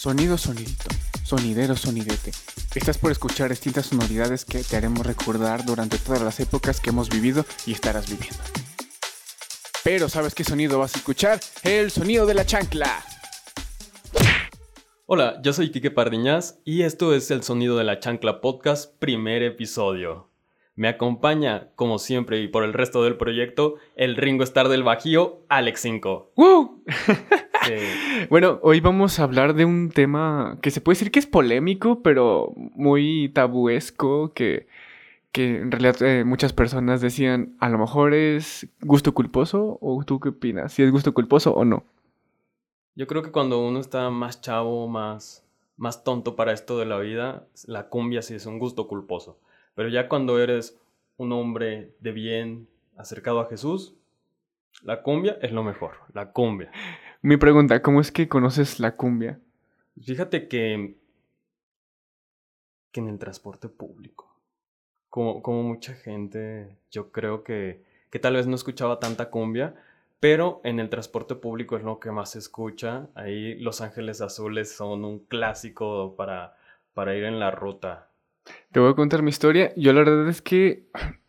Sonido 0.00 0.38
sonidito, 0.38 0.88
sonidero 1.24 1.76
sonidete. 1.76 2.30
Estás 2.74 2.96
por 2.96 3.12
escuchar 3.12 3.50
distintas 3.50 3.84
sonoridades 3.84 4.46
que 4.46 4.64
te 4.64 4.78
haremos 4.78 5.04
recordar 5.04 5.66
durante 5.66 5.98
todas 5.98 6.22
las 6.22 6.40
épocas 6.40 6.80
que 6.80 6.88
hemos 6.88 7.10
vivido 7.10 7.44
y 7.66 7.72
estarás 7.72 8.08
viviendo. 8.08 8.42
Pero 9.84 10.08
¿sabes 10.08 10.34
qué 10.34 10.42
sonido 10.42 10.78
vas 10.78 10.94
a 10.94 10.98
escuchar? 11.00 11.38
El 11.64 11.90
sonido 11.90 12.24
de 12.24 12.32
la 12.32 12.46
chancla. 12.46 13.04
Hola, 15.04 15.38
yo 15.42 15.52
soy 15.52 15.70
Quique 15.70 15.90
Pardiñas 15.90 16.58
y 16.64 16.80
esto 16.84 17.12
es 17.12 17.30
el 17.30 17.42
Sonido 17.42 17.76
de 17.76 17.84
la 17.84 18.00
Chancla 18.00 18.40
Podcast, 18.40 18.98
primer 18.98 19.42
episodio. 19.42 20.29
Me 20.76 20.88
acompaña, 20.88 21.68
como 21.74 21.98
siempre 21.98 22.40
y 22.40 22.48
por 22.48 22.64
el 22.64 22.72
resto 22.72 23.02
del 23.02 23.16
proyecto, 23.16 23.74
el 23.96 24.16
Ringo 24.16 24.44
Star 24.44 24.68
del 24.68 24.82
Bajío, 24.82 25.40
Alex 25.48 25.80
5. 25.80 26.32
¡Woo! 26.36 26.84
Bueno, 28.30 28.58
hoy 28.62 28.80
vamos 28.80 29.18
a 29.18 29.24
hablar 29.24 29.54
de 29.54 29.64
un 29.64 29.90
tema 29.90 30.58
que 30.62 30.70
se 30.70 30.80
puede 30.80 30.94
decir 30.94 31.10
que 31.10 31.18
es 31.18 31.26
polémico, 31.26 32.02
pero 32.02 32.52
muy 32.56 33.30
tabuesco, 33.34 34.32
que, 34.32 34.66
que 35.30 35.58
en 35.58 35.70
realidad 35.70 36.00
eh, 36.02 36.24
muchas 36.24 36.52
personas 36.52 37.00
decían, 37.00 37.56
a 37.60 37.68
lo 37.68 37.78
mejor 37.78 38.14
es 38.14 38.66
gusto 38.80 39.12
culposo, 39.12 39.78
o 39.80 40.02
tú 40.04 40.20
qué 40.20 40.30
opinas, 40.30 40.72
si 40.72 40.82
es 40.82 40.90
gusto 40.90 41.12
culposo 41.12 41.52
o 41.52 41.64
no. 41.64 41.84
Yo 42.94 43.06
creo 43.06 43.22
que 43.22 43.30
cuando 43.30 43.60
uno 43.64 43.78
está 43.78 44.10
más 44.10 44.40
chavo, 44.40 44.88
más, 44.88 45.46
más 45.76 46.02
tonto 46.02 46.36
para 46.36 46.52
esto 46.52 46.78
de 46.78 46.86
la 46.86 46.98
vida, 46.98 47.46
la 47.66 47.88
cumbia 47.88 48.22
sí 48.22 48.34
es 48.34 48.46
un 48.46 48.58
gusto 48.58 48.88
culposo. 48.88 49.38
Pero 49.74 49.88
ya 49.88 50.08
cuando 50.08 50.38
eres 50.38 50.78
un 51.16 51.32
hombre 51.32 51.94
de 52.00 52.12
bien 52.12 52.68
acercado 52.96 53.40
a 53.40 53.46
Jesús, 53.46 53.94
la 54.82 55.02
cumbia 55.02 55.38
es 55.42 55.52
lo 55.52 55.62
mejor, 55.62 55.96
la 56.14 56.32
cumbia. 56.32 56.70
Mi 57.22 57.36
pregunta, 57.36 57.82
¿cómo 57.82 58.00
es 58.00 58.10
que 58.10 58.28
conoces 58.28 58.80
la 58.80 58.96
cumbia? 58.96 59.38
Fíjate 60.02 60.48
que, 60.48 60.94
que 62.92 63.00
en 63.00 63.08
el 63.08 63.18
transporte 63.18 63.68
público, 63.68 64.34
como, 65.10 65.42
como 65.42 65.62
mucha 65.62 65.94
gente, 65.94 66.78
yo 66.90 67.12
creo 67.12 67.44
que, 67.44 67.82
que 68.10 68.18
tal 68.18 68.34
vez 68.34 68.46
no 68.46 68.54
escuchaba 68.54 69.00
tanta 69.00 69.28
cumbia, 69.30 69.74
pero 70.20 70.60
en 70.64 70.80
el 70.80 70.90
transporte 70.90 71.34
público 71.34 71.76
es 71.76 71.82
lo 71.82 71.98
que 71.98 72.10
más 72.10 72.30
se 72.32 72.38
escucha. 72.38 73.08
Ahí 73.14 73.54
Los 73.58 73.80
Ángeles 73.80 74.20
Azules 74.20 74.70
son 74.70 75.04
un 75.04 75.20
clásico 75.20 76.14
para, 76.16 76.56
para 76.92 77.16
ir 77.16 77.24
en 77.24 77.40
la 77.40 77.50
ruta. 77.50 78.09
Te 78.72 78.80
voy 78.80 78.90
a 78.90 78.94
contar 78.94 79.22
mi 79.22 79.30
historia. 79.30 79.72
Yo 79.76 79.92
la 79.92 80.00
verdad 80.00 80.28
es 80.28 80.42
que 80.42 80.84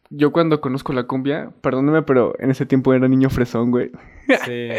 yo 0.09 0.31
cuando 0.31 0.61
conozco 0.61 0.93
la 0.93 1.03
cumbia, 1.03 1.51
perdóname, 1.61 2.03
pero 2.03 2.35
en 2.39 2.51
ese 2.51 2.65
tiempo 2.65 2.93
era 2.93 3.07
niño 3.07 3.29
fresón, 3.29 3.71
güey. 3.71 3.91
Sí. 4.45 4.69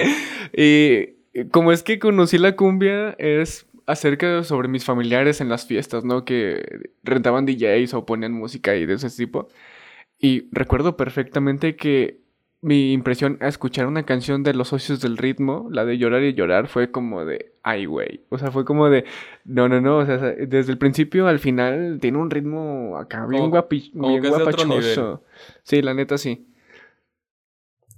y 0.57 1.45
como 1.51 1.73
es 1.73 1.83
que 1.83 1.99
conocí 1.99 2.39
la 2.39 2.55
cumbia, 2.57 3.15
es 3.19 3.67
acerca 3.87 4.45
sobre 4.45 4.69
mis 4.69 4.85
familiares 4.85 5.41
en 5.41 5.49
las 5.49 5.67
fiestas, 5.67 6.05
¿no? 6.05 6.25
Que 6.25 6.91
rentaban 7.03 7.47
DJs 7.47 7.95
o 7.95 8.07
ponían 8.07 8.33
música 8.33 8.77
y 8.77 8.87
de 8.87 8.95
ese 8.95 9.11
tipo. 9.11 9.49
Y 10.19 10.49
recuerdo 10.53 10.97
perfectamente 10.97 11.75
que 11.77 12.22
mi 12.63 12.93
impresión 12.93 13.39
a 13.41 13.49
escuchar 13.49 13.87
una 13.87 14.05
canción 14.05 14.45
de 14.45 14.55
Los 14.55 14.69
Socios 14.69 15.01
del 15.01 15.19
Ritmo, 15.19 15.69
la 15.73 15.85
de 15.85 15.99
Llorar 15.99 16.23
y 16.23 16.33
Llorar, 16.33 16.69
fue 16.69 16.93
como 16.93 17.25
de, 17.25 17.53
ay, 17.65 17.87
güey. 17.87 18.21
O 18.29 18.39
sea, 18.39 18.53
fue 18.53 18.65
como 18.65 18.89
de, 18.89 19.05
no, 19.45 19.69
no, 19.69 19.81
no. 19.81 19.99
O 19.99 20.07
sea, 20.07 20.17
desde 20.19 20.71
el 20.71 20.79
principio 20.79 21.27
al 21.27 21.41
final 21.41 21.99
tiene 22.01 22.19
un 22.19 22.31
ritmo 22.31 22.97
acá 22.97 23.27
bien, 23.27 23.51
guapi, 23.51 23.91
bien 23.93 24.23
guapachoso. 24.23 25.25
Sí, 25.65 25.83
la 25.83 25.93
neta 25.93 26.17
sí. 26.17 26.47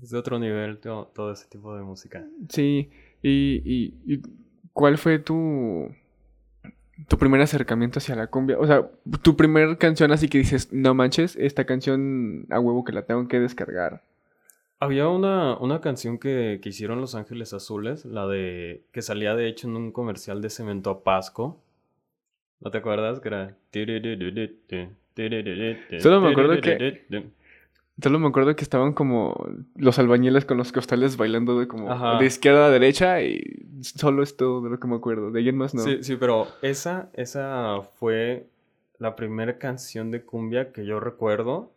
Es 0.03 0.11
de 0.11 0.19
otro 0.19 0.39
nivel 0.39 0.79
todo, 0.79 1.13
todo 1.15 1.33
ese 1.33 1.47
tipo 1.47 1.77
de 1.77 1.83
música. 1.83 2.25
Sí. 2.49 2.91
Y, 3.23 3.61
y, 3.65 3.95
y, 4.07 4.23
¿cuál 4.73 4.97
fue 4.97 5.19
tu, 5.19 5.91
tu 7.07 7.19
primer 7.19 7.43
acercamiento 7.43 7.99
hacia 7.99 8.17
la 8.17 8.29
cumbia? 8.29 8.59
O 8.59 8.67
sea, 8.67 8.91
tu 9.21 9.37
primer 9.37 9.77
canción 9.77 10.11
así 10.11 10.29
que 10.29 10.39
dices, 10.39 10.73
no 10.73 10.95
manches, 10.95 11.37
esta 11.37 11.67
canción 11.67 12.47
a 12.49 12.61
huevo 12.61 12.83
que 12.83 12.93
la 12.93 13.03
tengo 13.03 13.29
que 13.29 13.41
descargar. 13.41 14.03
Había 14.81 15.09
una, 15.09 15.57
una 15.59 15.81
canción 15.81 16.19
que, 16.19 16.61
que, 16.63 16.69
hicieron 16.69 17.01
Los 17.01 17.15
Ángeles 17.15 17.53
Azules, 17.53 18.05
la 18.05 18.27
de. 18.27 18.85
que 18.93 19.03
salía 19.03 19.35
de 19.35 19.49
hecho 19.49 19.69
en 19.69 19.77
un 19.77 19.93
comercial 19.93 20.43
de 20.43 20.51
cemento 20.51 20.91
a 20.91 21.03
Pasco. 21.03 21.61
¿No 22.61 22.71
te 22.71 22.79
acuerdas? 22.79 23.21
Que 23.21 23.29
era. 23.29 23.57
Solo 26.01 26.21
me 26.21 26.31
acuerdo 26.31 26.61
que. 26.61 27.03
Solo 28.03 28.19
me 28.19 28.27
acuerdo 28.27 28.57
que 28.57 28.65
estaban 28.65 28.93
como 28.93 29.47
los 29.77 30.01
albañiles 30.01 30.45
con 30.45 30.57
los 30.57 30.73
costales 30.73 31.17
bailando 31.17 31.61
de 31.61 31.69
como 31.69 32.19
de 32.19 32.27
izquierda 32.27 32.67
a 32.67 32.71
derecha 32.71 33.23
y 33.23 33.65
solo 33.83 34.25
es 34.25 34.37
todo 34.37 34.63
de 34.63 34.71
lo 34.71 34.81
que 34.81 34.89
me 34.89 34.97
acuerdo. 34.97 35.31
De 35.31 35.39
ahí 35.39 35.49
en 35.49 35.57
más 35.57 35.75
no. 35.75 35.83
Sí, 35.83 35.99
sí, 36.03 36.17
pero 36.17 36.49
esa, 36.61 37.11
esa 37.13 37.83
fue 37.99 38.49
la 38.99 39.15
primera 39.15 39.59
canción 39.59 40.11
de 40.11 40.23
cumbia 40.23 40.73
que 40.73 40.85
yo 40.85 40.99
recuerdo 40.99 41.71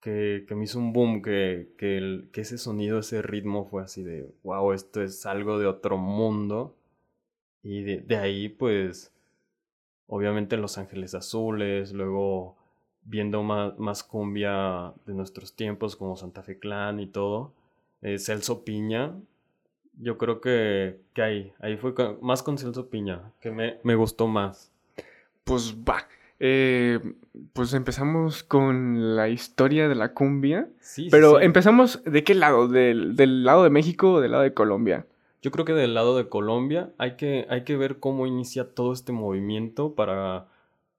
que, 0.00 0.46
me 0.50 0.64
hizo 0.64 0.78
un 0.78 0.92
boom, 0.92 1.22
que, 1.22 1.74
que, 1.76 2.40
ese 2.40 2.58
sonido, 2.58 3.00
ese 3.00 3.22
ritmo 3.22 3.64
fue 3.66 3.82
así 3.82 4.02
de, 4.02 4.32
wow, 4.42 4.72
esto 4.72 5.02
es 5.02 5.26
algo 5.26 5.58
de 5.58 5.66
otro 5.66 5.96
mundo. 5.98 6.76
Y 7.62 7.82
de, 7.82 8.16
ahí, 8.16 8.48
pues, 8.48 9.12
obviamente 10.06 10.56
Los 10.56 10.78
Ángeles 10.78 11.14
Azules, 11.14 11.92
luego 11.92 12.56
viendo 13.02 13.42
más, 13.42 13.78
más 13.78 14.04
cumbia 14.04 14.92
de 15.06 15.14
nuestros 15.14 15.54
tiempos 15.56 15.96
como 15.96 16.16
Santa 16.16 16.42
Fe 16.42 16.58
Clan 16.58 17.00
y 17.00 17.06
todo, 17.06 17.54
eh, 18.02 18.18
Celso 18.18 18.64
Piña, 18.64 19.14
yo 20.00 20.18
creo 20.18 20.40
que, 20.40 21.00
que 21.14 21.22
ahí, 21.22 21.52
ahí 21.60 21.76
fue 21.76 21.94
más 22.20 22.42
con 22.42 22.58
Celso 22.58 22.88
Piña, 22.88 23.32
que 23.40 23.50
me, 23.50 23.78
me 23.82 23.94
gustó 23.96 24.28
más. 24.28 24.72
Pues 25.44 25.74
va, 25.76 26.06
eh, 26.40 27.00
pues 27.52 27.74
empezamos 27.74 28.42
con 28.42 29.16
la 29.16 29.28
historia 29.28 29.88
de 29.88 29.94
la 29.94 30.12
cumbia. 30.14 30.68
Sí, 30.80 31.08
pero 31.10 31.40
empezamos 31.40 32.02
de 32.04 32.24
qué 32.24 32.34
lado, 32.34 32.68
¿Del, 32.68 33.16
¿Del, 33.16 33.44
lado 33.44 33.64
de 33.64 33.70
México 33.70 34.14
o 34.14 34.20
del 34.20 34.32
lado 34.32 34.44
de 34.44 34.54
Colombia. 34.54 35.06
Yo 35.42 35.50
creo 35.50 35.64
que 35.64 35.72
del 35.72 35.94
lado 35.94 36.16
de 36.16 36.28
Colombia 36.28 36.90
hay 36.98 37.16
que, 37.16 37.46
hay 37.48 37.62
que 37.62 37.76
ver 37.76 37.98
cómo 37.98 38.26
inicia 38.26 38.74
todo 38.74 38.92
este 38.92 39.12
movimiento 39.12 39.94
para 39.94 40.46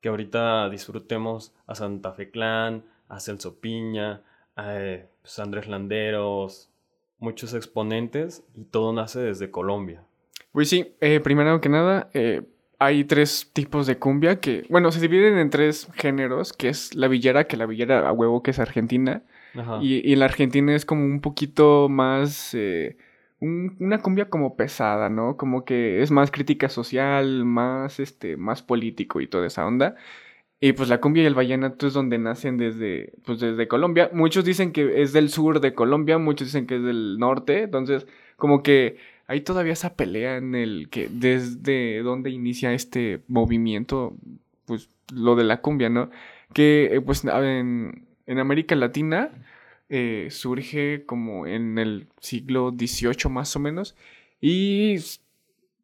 que 0.02 0.10
ahorita 0.10 0.70
disfrutemos 0.70 1.54
a 1.68 1.76
Santa 1.76 2.14
Fe 2.14 2.32
Clan, 2.32 2.84
a 3.10 3.20
Celso 3.20 3.60
Piña, 3.60 4.22
a 4.56 4.80
eh, 4.80 5.10
pues, 5.22 5.40
Andrés 5.40 5.68
Landeros, 5.68 6.70
muchos 7.20 7.54
exponentes 7.54 8.44
y 8.56 8.64
todo 8.64 8.94
nace 8.94 9.20
desde 9.20 9.52
Colombia. 9.52 10.04
Pues 10.52 10.70
sí, 10.70 10.96
eh, 11.02 11.20
primero 11.20 11.60
que 11.62 11.70
nada, 11.70 12.10
eh, 12.14 12.44
hay 12.80 13.04
tres 13.04 13.52
tipos 13.54 13.86
de 13.86 13.98
cumbia 13.98 14.40
que, 14.40 14.66
bueno, 14.70 14.92
se 14.92 15.02
dividen 15.02 15.38
en 15.38 15.50
tres 15.50 15.90
géneros, 15.96 16.54
que 16.54 16.70
es 16.70 16.96
la 16.96 17.08
villera, 17.08 17.44
que 17.44 17.58
la 17.58 17.66
villera 17.66 18.08
a 18.08 18.12
huevo 18.12 18.42
que 18.42 18.52
es 18.52 18.60
argentina. 18.60 19.22
Y, 19.82 19.96
y 20.10 20.16
la 20.16 20.26
argentina 20.26 20.74
es 20.74 20.86
como 20.86 21.06
un 21.06 21.22
poquito 21.22 21.90
más... 21.90 22.54
Eh, 22.54 22.98
una 23.42 24.02
cumbia 24.02 24.30
como 24.30 24.58
pesada, 24.58 25.10
¿no? 25.10 25.38
Como 25.38 25.64
que 25.64 26.02
es 26.02 26.12
más 26.12 26.30
crítica 26.30 26.68
social, 26.68 27.46
más, 27.46 28.00
este, 28.00 28.36
más 28.36 28.62
político 28.62 29.22
y 29.22 29.28
toda 29.28 29.48
esa 29.48 29.66
onda. 29.66 29.96
Y 30.60 30.74
pues 30.74 30.90
la 30.90 31.00
cumbia 31.00 31.24
y 31.24 31.26
el 31.26 31.36
vallenato 31.36 31.88
es 31.88 31.94
donde 31.94 32.18
nacen 32.18 32.58
desde, 32.58 33.14
pues 33.26 33.40
desde 33.40 33.70
Colombia. 33.70 34.10
Muchos 34.12 34.44
dicen 34.44 34.74
que 34.74 35.02
es 35.02 35.14
del 35.14 35.30
sur 35.30 35.62
de 35.62 35.74
Colombia, 35.74 36.18
muchos 36.18 36.50
dicen 36.50 36.68
que 36.68 36.76
es 36.76 36.84
del 36.84 37.18
norte. 37.18 37.64
Entonces, 37.64 38.08
como 38.36 38.62
que 38.62 38.98
hay 39.30 39.42
todavía 39.42 39.74
esa 39.74 39.94
pelea 39.94 40.38
en 40.38 40.56
el 40.56 40.90
que 40.90 41.08
desde 41.08 42.02
dónde 42.02 42.32
inicia 42.32 42.74
este 42.74 43.22
movimiento, 43.28 44.16
pues 44.66 44.90
lo 45.14 45.36
de 45.36 45.44
la 45.44 45.62
cumbia, 45.62 45.88
¿no? 45.88 46.10
Que 46.52 46.96
eh, 46.96 47.00
pues 47.00 47.24
en, 47.24 48.08
en, 48.26 48.40
América 48.40 48.76
Latina 48.76 49.30
eh, 49.88 50.30
surge 50.32 51.06
como 51.06 51.46
en 51.46 51.78
el 51.78 52.08
siglo 52.20 52.72
XVIII 52.76 53.30
más 53.30 53.56
o 53.56 53.60
menos 53.60 53.96
y 54.42 54.96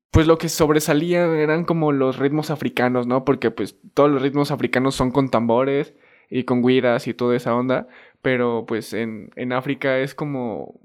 pues 0.10 0.26
lo 0.26 0.40
que 0.40 0.50
sobresalía 0.50 1.26
eran 1.26 1.66
como 1.66 1.92
los 1.92 2.18
ritmos 2.18 2.50
africanos, 2.50 3.06
¿no? 3.06 3.26
Porque 3.26 3.52
pues 3.52 3.78
todos 3.94 4.10
los 4.10 4.24
ritmos 4.24 4.50
africanos 4.50 4.96
son 4.96 5.12
con 5.12 5.30
tambores 5.30 5.94
y 6.32 6.46
con 6.46 6.64
guiras 6.64 7.08
y 7.08 7.14
toda 7.14 7.36
esa 7.36 7.54
onda, 7.54 7.88
pero 8.24 8.66
pues 8.68 8.94
en, 8.94 9.30
en 9.36 9.54
África 9.54 10.00
es 10.00 10.16
como 10.16 10.80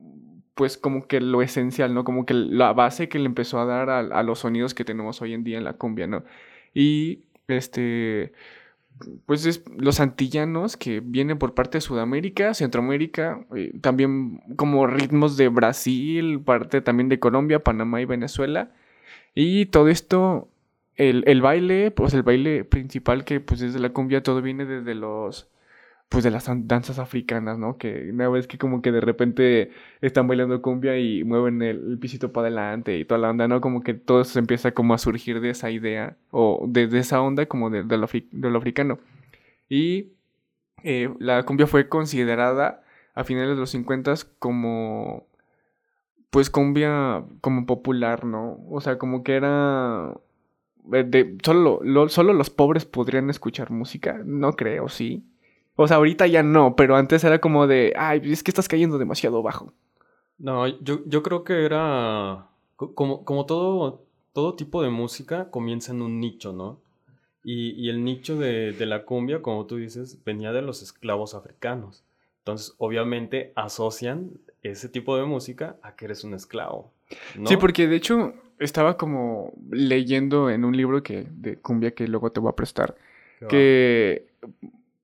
pues 0.54 0.76
como 0.76 1.06
que 1.06 1.20
lo 1.20 1.42
esencial, 1.42 1.94
¿no? 1.94 2.04
Como 2.04 2.26
que 2.26 2.34
la 2.34 2.72
base 2.72 3.08
que 3.08 3.18
le 3.18 3.26
empezó 3.26 3.60
a 3.60 3.64
dar 3.64 3.90
a, 3.90 4.22
los 4.22 4.40
sonidos 4.40 4.74
que 4.74 4.84
tenemos 4.84 5.22
hoy 5.22 5.34
en 5.34 5.44
día 5.44 5.58
en 5.58 5.64
la 5.64 5.74
cumbia, 5.74 6.06
¿no? 6.06 6.24
Y 6.74 7.24
este, 7.48 8.32
pues 9.26 9.46
es 9.46 9.64
los 9.76 10.00
antillanos 10.00 10.76
que 10.76 11.00
vienen 11.00 11.38
por 11.38 11.54
parte 11.54 11.78
de 11.78 11.82
Sudamérica, 11.82 12.54
Centroamérica, 12.54 13.46
eh, 13.56 13.72
también 13.80 14.40
como 14.56 14.86
ritmos 14.86 15.36
de 15.36 15.48
Brasil, 15.48 16.40
parte 16.44 16.80
también 16.82 17.08
de 17.08 17.18
Colombia, 17.20 17.64
Panamá 17.64 18.00
y 18.00 18.04
Venezuela. 18.04 18.72
Y 19.34 19.66
todo 19.66 19.88
esto, 19.88 20.48
el, 20.96 21.24
el 21.26 21.40
baile, 21.42 21.90
pues 21.90 22.14
el 22.14 22.22
baile 22.22 22.64
principal 22.64 23.24
que 23.24 23.40
pues 23.40 23.60
desde 23.60 23.80
la 23.80 23.90
cumbia 23.90 24.22
todo 24.22 24.42
viene 24.42 24.66
desde 24.66 24.94
los 24.94 25.48
pues 26.10 26.24
de 26.24 26.32
las 26.32 26.46
danzas 26.66 26.98
africanas, 26.98 27.56
¿no? 27.58 27.78
Que 27.78 28.10
una 28.12 28.28
vez 28.28 28.48
que 28.48 28.58
como 28.58 28.82
que 28.82 28.90
de 28.90 29.00
repente 29.00 29.70
están 30.00 30.26
bailando 30.26 30.60
cumbia 30.60 30.98
y 30.98 31.22
mueven 31.24 31.62
el, 31.62 31.98
pisito 32.00 32.32
para 32.32 32.48
adelante 32.48 32.98
y 32.98 33.04
toda 33.04 33.20
la 33.20 33.30
onda, 33.30 33.46
¿no? 33.46 33.60
Como 33.60 33.82
que 33.82 33.94
todo 33.94 34.24
se 34.24 34.40
empieza 34.40 34.72
como 34.72 34.92
a 34.92 34.98
surgir 34.98 35.40
de 35.40 35.50
esa 35.50 35.70
idea 35.70 36.16
o 36.32 36.64
de, 36.68 36.88
esa 36.98 37.22
onda 37.22 37.46
como 37.46 37.70
de, 37.70 37.84
lo, 37.84 38.58
africano. 38.58 38.98
Y 39.68 40.12
eh, 40.82 41.14
la 41.20 41.44
cumbia 41.44 41.68
fue 41.68 41.88
considerada 41.88 42.82
a 43.14 43.24
finales 43.24 43.50
de 43.50 43.60
los 43.60 43.70
50 43.70 44.14
como 44.40 45.28
pues 46.30 46.50
cumbia 46.50 47.24
como 47.40 47.66
popular, 47.66 48.24
¿no? 48.24 48.58
O 48.68 48.80
sea, 48.80 48.98
como 48.98 49.22
que 49.22 49.36
era 49.36 50.14
de, 50.84 51.38
solo, 51.44 51.80
solo 52.08 52.32
los 52.32 52.50
pobres 52.50 52.84
podrían 52.84 53.30
escuchar 53.30 53.70
música, 53.70 54.20
no 54.24 54.54
creo, 54.54 54.88
sí. 54.88 55.24
O 55.76 55.88
sea, 55.88 55.96
ahorita 55.96 56.26
ya 56.26 56.42
no, 56.42 56.76
pero 56.76 56.96
antes 56.96 57.24
era 57.24 57.40
como 57.40 57.66
de, 57.66 57.94
ay, 57.96 58.20
es 58.24 58.42
que 58.42 58.50
estás 58.50 58.68
cayendo 58.68 58.98
demasiado 58.98 59.42
bajo. 59.42 59.72
No, 60.38 60.66
yo, 60.66 61.00
yo 61.06 61.22
creo 61.22 61.44
que 61.44 61.64
era 61.64 62.48
como, 62.76 63.24
como 63.24 63.46
todo, 63.46 64.04
todo 64.32 64.54
tipo 64.54 64.82
de 64.82 64.90
música 64.90 65.50
comienza 65.50 65.92
en 65.92 66.02
un 66.02 66.20
nicho, 66.20 66.52
¿no? 66.52 66.80
Y, 67.42 67.70
y 67.72 67.88
el 67.88 68.04
nicho 68.04 68.36
de, 68.36 68.72
de, 68.72 68.86
la 68.86 69.04
cumbia, 69.04 69.40
como 69.40 69.66
tú 69.66 69.76
dices, 69.76 70.22
venía 70.24 70.52
de 70.52 70.62
los 70.62 70.82
esclavos 70.82 71.34
africanos. 71.34 72.04
Entonces, 72.38 72.74
obviamente, 72.78 73.52
asocian 73.54 74.30
ese 74.62 74.88
tipo 74.88 75.16
de 75.16 75.24
música 75.24 75.76
a 75.82 75.96
que 75.96 76.06
eres 76.06 76.24
un 76.24 76.34
esclavo. 76.34 76.92
¿no? 77.36 77.46
Sí, 77.46 77.56
porque 77.56 77.86
de 77.86 77.96
hecho 77.96 78.34
estaba 78.58 78.96
como 78.96 79.52
leyendo 79.70 80.50
en 80.50 80.64
un 80.64 80.76
libro 80.76 81.02
que, 81.02 81.26
de 81.30 81.56
cumbia 81.56 81.92
que 81.92 82.06
luego 82.06 82.30
te 82.30 82.40
voy 82.40 82.50
a 82.50 82.56
prestar, 82.56 82.94
que 83.48 84.26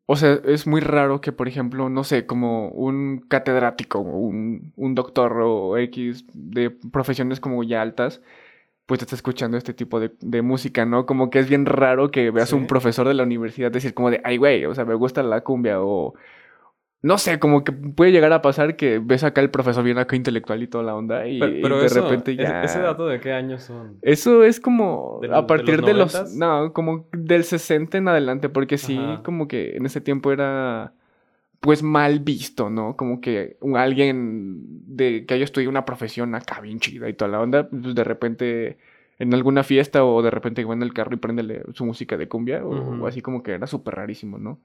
o 0.06 0.17
sea, 0.17 0.38
es 0.44 0.67
muy 0.67 0.81
raro 0.81 1.20
que, 1.20 1.32
por 1.32 1.49
ejemplo, 1.49 1.88
no 1.88 2.05
sé, 2.05 2.26
como 2.26 2.69
un 2.69 3.25
catedrático, 3.29 3.99
un, 3.99 4.73
un 4.76 4.94
doctor 4.94 5.41
o 5.43 5.76
X 5.79 6.25
de 6.32 6.70
profesiones 6.70 7.41
como 7.41 7.64
ya 7.64 7.82
altas, 7.82 8.23
pues 8.87 9.03
está 9.03 9.17
escuchando 9.17 9.56
este 9.56 9.75
tipo 9.75 9.99
de, 9.99 10.12
de 10.20 10.43
música, 10.43 10.87
¿no? 10.87 11.06
Como 11.06 11.29
que 11.31 11.41
es 11.41 11.49
bien 11.49 11.67
raro 11.67 12.12
que 12.12 12.31
veas 12.31 12.53
un 12.53 12.69
profesor 12.69 13.08
de 13.08 13.14
la 13.14 13.25
universidad 13.25 13.73
decir 13.73 13.94
como 13.94 14.11
de, 14.11 14.20
ay, 14.25 14.37
güey, 14.37 14.64
o 14.64 14.75
sea, 14.75 14.85
me 14.85 14.94
gusta 14.94 15.25
la 15.25 15.41
cumbia 15.43 15.82
o, 15.82 16.14
no 17.02 17.19
sé, 17.19 17.38
como 17.38 17.62
que 17.62 17.72
puede 17.72 18.10
llegar 18.10 18.32
a 18.32 18.43
pasar 18.43 18.76
que 18.76 18.98
ves 18.98 19.22
acá 19.22 19.40
el 19.40 19.50
profesor 19.50 19.84
bien 19.84 19.98
acá 19.98 20.16
intelectual 20.16 20.62
y 20.62 20.66
toda 20.66 20.82
la 20.82 20.94
onda 20.94 21.26
y, 21.28 21.38
pero, 21.38 21.81
de 21.81 21.88
repente 21.88 22.34
ya... 22.34 22.62
¿Ese 22.64 22.81
dato 22.81 23.06
de 23.06 23.20
qué 23.20 23.32
años 23.32 23.62
son? 23.62 23.98
Eso 24.02 24.43
es 24.43 24.60
como 24.60 25.20
a 25.32 25.46
partir 25.46 25.82
de 25.82 25.94
los, 25.94 26.34
No, 26.34 26.72
como 26.72 27.08
del 27.12 27.44
60 27.44 27.98
en 27.98 28.08
adelante, 28.08 28.48
porque 28.48 28.78
sí, 28.78 28.98
como 29.22 29.46
que 29.46 29.76
en 29.76 29.87
ese 29.87 30.00
tiempo 30.00 30.32
era 30.32 30.93
pues 31.60 31.82
mal 31.82 32.20
visto, 32.20 32.70
¿no? 32.70 32.96
Como 32.96 33.20
que 33.20 33.56
alguien 33.75 34.62
de 34.87 35.26
que 35.26 35.34
haya 35.34 35.44
estudiado 35.44 35.70
una 35.70 35.84
profesión 35.84 36.34
acá 36.34 36.60
bien 36.60 36.81
chida 36.81 37.08
y 37.08 37.14
toda 37.14 37.31
la 37.31 37.40
onda, 37.40 37.69
pues 37.69 37.94
de 37.94 38.04
repente 38.04 38.78
en 39.19 39.32
alguna 39.34 39.62
fiesta 39.62 40.04
o 40.04 40.22
de 40.22 40.31
repente 40.31 40.64
va 40.64 40.75
en 40.75 40.82
el 40.82 40.92
carro 40.92 41.14
y 41.14 41.19
prende 41.19 41.62
su 41.72 41.84
música 41.84 42.16
de 42.16 42.28
cumbia 42.28 42.64
o, 42.64 43.06
así 43.06 43.22
como 43.22 43.42
que 43.42 43.52
era 43.52 43.66
súper 43.66 43.94
rarísimo, 43.94 44.38
¿no? 44.38 44.58